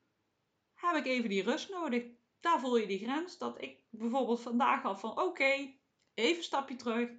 heb 0.74 0.96
ik 0.96 1.06
even 1.06 1.28
die 1.28 1.42
rust 1.42 1.70
nodig. 1.70 2.04
Daar 2.40 2.60
voel 2.60 2.76
je 2.76 2.86
die 2.86 2.98
grens. 2.98 3.38
Dat 3.38 3.62
ik 3.62 3.82
bijvoorbeeld 3.90 4.40
vandaag 4.40 4.84
al 4.84 4.96
van 4.96 5.20
oké, 5.20 5.74
even 6.14 6.36
een 6.36 6.42
stapje 6.42 6.76
terug. 6.76 7.10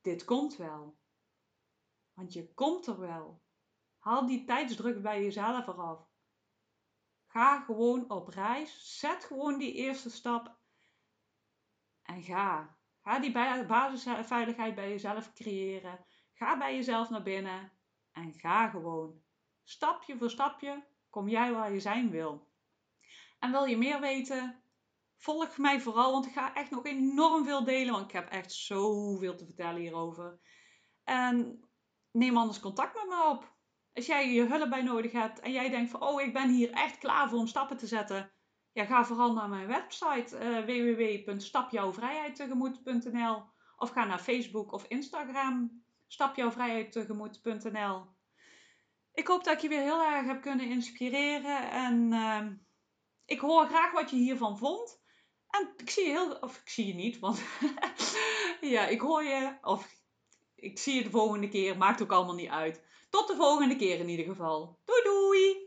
Dit 0.00 0.24
komt 0.24 0.56
wel. 0.56 0.98
Want 2.12 2.32
je 2.32 2.54
komt 2.54 2.86
er 2.86 3.00
wel. 3.00 3.42
Haal 3.98 4.26
die 4.26 4.44
tijdsdruk 4.44 5.02
bij 5.02 5.22
jezelf 5.22 5.66
eraf. 5.66 6.08
Ga 7.26 7.60
gewoon 7.60 8.10
op 8.10 8.28
reis. 8.28 8.98
Zet 8.98 9.24
gewoon 9.24 9.58
die 9.58 9.72
eerste 9.72 10.10
stap. 10.10 10.56
En 12.06 12.22
ga. 12.22 12.76
Ga 13.02 13.18
die 13.18 13.32
basisveiligheid 13.66 14.74
bij 14.74 14.88
jezelf 14.88 15.32
creëren. 15.32 16.06
Ga 16.32 16.58
bij 16.58 16.74
jezelf 16.74 17.10
naar 17.10 17.22
binnen. 17.22 17.72
En 18.12 18.32
ga 18.32 18.68
gewoon. 18.68 19.22
Stapje 19.64 20.16
voor 20.16 20.30
stapje 20.30 20.86
kom 21.10 21.28
jij 21.28 21.52
waar 21.52 21.72
je 21.72 21.80
zijn 21.80 22.10
wil. 22.10 22.48
En 23.38 23.50
wil 23.50 23.64
je 23.64 23.76
meer 23.76 24.00
weten? 24.00 24.62
Volg 25.16 25.58
mij 25.58 25.80
vooral, 25.80 26.12
want 26.12 26.26
ik 26.26 26.32
ga 26.32 26.54
echt 26.54 26.70
nog 26.70 26.84
enorm 26.84 27.44
veel 27.44 27.64
delen. 27.64 27.92
Want 27.92 28.04
ik 28.04 28.12
heb 28.12 28.28
echt 28.28 28.52
zoveel 28.52 29.36
te 29.36 29.44
vertellen 29.44 29.80
hierover. 29.80 30.40
En 31.04 31.64
neem 32.10 32.36
anders 32.36 32.60
contact 32.60 32.94
met 32.94 33.06
me 33.08 33.28
op. 33.28 33.54
Als 33.94 34.06
jij 34.06 34.32
je 34.32 34.46
hulp 34.46 34.70
bij 34.70 34.82
nodig 34.82 35.12
hebt 35.12 35.40
en 35.40 35.52
jij 35.52 35.68
denkt 35.70 35.90
van, 35.90 36.02
oh, 36.02 36.20
ik 36.20 36.32
ben 36.32 36.50
hier 36.50 36.70
echt 36.70 36.98
klaar 36.98 37.28
voor 37.28 37.38
om 37.38 37.46
stappen 37.46 37.76
te 37.76 37.86
zetten. 37.86 38.32
Ga 38.84 39.04
vooral 39.04 39.32
naar 39.32 39.48
mijn 39.48 39.66
website 39.66 40.38
uh, 40.38 40.64
www.stapjouwvrijheidtegemoet.nl 40.64 43.42
of 43.76 43.90
ga 43.90 44.04
naar 44.04 44.18
Facebook 44.18 44.72
of 44.72 44.84
Instagram 44.88 45.84
stapjouwvrijheidtegemoet.nl 46.06 48.06
Ik 49.12 49.26
hoop 49.26 49.44
dat 49.44 49.54
ik 49.54 49.60
je 49.60 49.68
weer 49.68 49.82
heel 49.82 50.04
erg 50.04 50.26
heb 50.26 50.42
kunnen 50.42 50.68
inspireren 50.68 51.70
en 51.70 52.12
uh, 52.12 52.46
ik 53.24 53.40
hoor 53.40 53.66
graag 53.66 53.92
wat 53.92 54.10
je 54.10 54.16
hiervan 54.16 54.58
vond. 54.58 55.04
En 55.50 55.72
ik 55.76 55.90
zie 55.90 56.04
je 56.04 56.10
heel, 56.10 56.32
of 56.32 56.56
ik 56.56 56.68
zie 56.68 56.86
je 56.86 56.94
niet, 56.94 57.18
want 57.18 57.42
ja, 58.60 58.86
ik 58.86 59.00
hoor 59.00 59.22
je, 59.22 59.58
of 59.62 59.94
ik 60.54 60.78
zie 60.78 60.94
je 60.94 61.02
de 61.02 61.10
volgende 61.10 61.48
keer, 61.48 61.76
maakt 61.76 62.02
ook 62.02 62.12
allemaal 62.12 62.34
niet 62.34 62.50
uit. 62.50 62.84
Tot 63.10 63.28
de 63.28 63.36
volgende 63.36 63.76
keer 63.76 63.98
in 63.98 64.08
ieder 64.08 64.26
geval. 64.26 64.78
Doei 64.84 65.02
doei! 65.02 65.66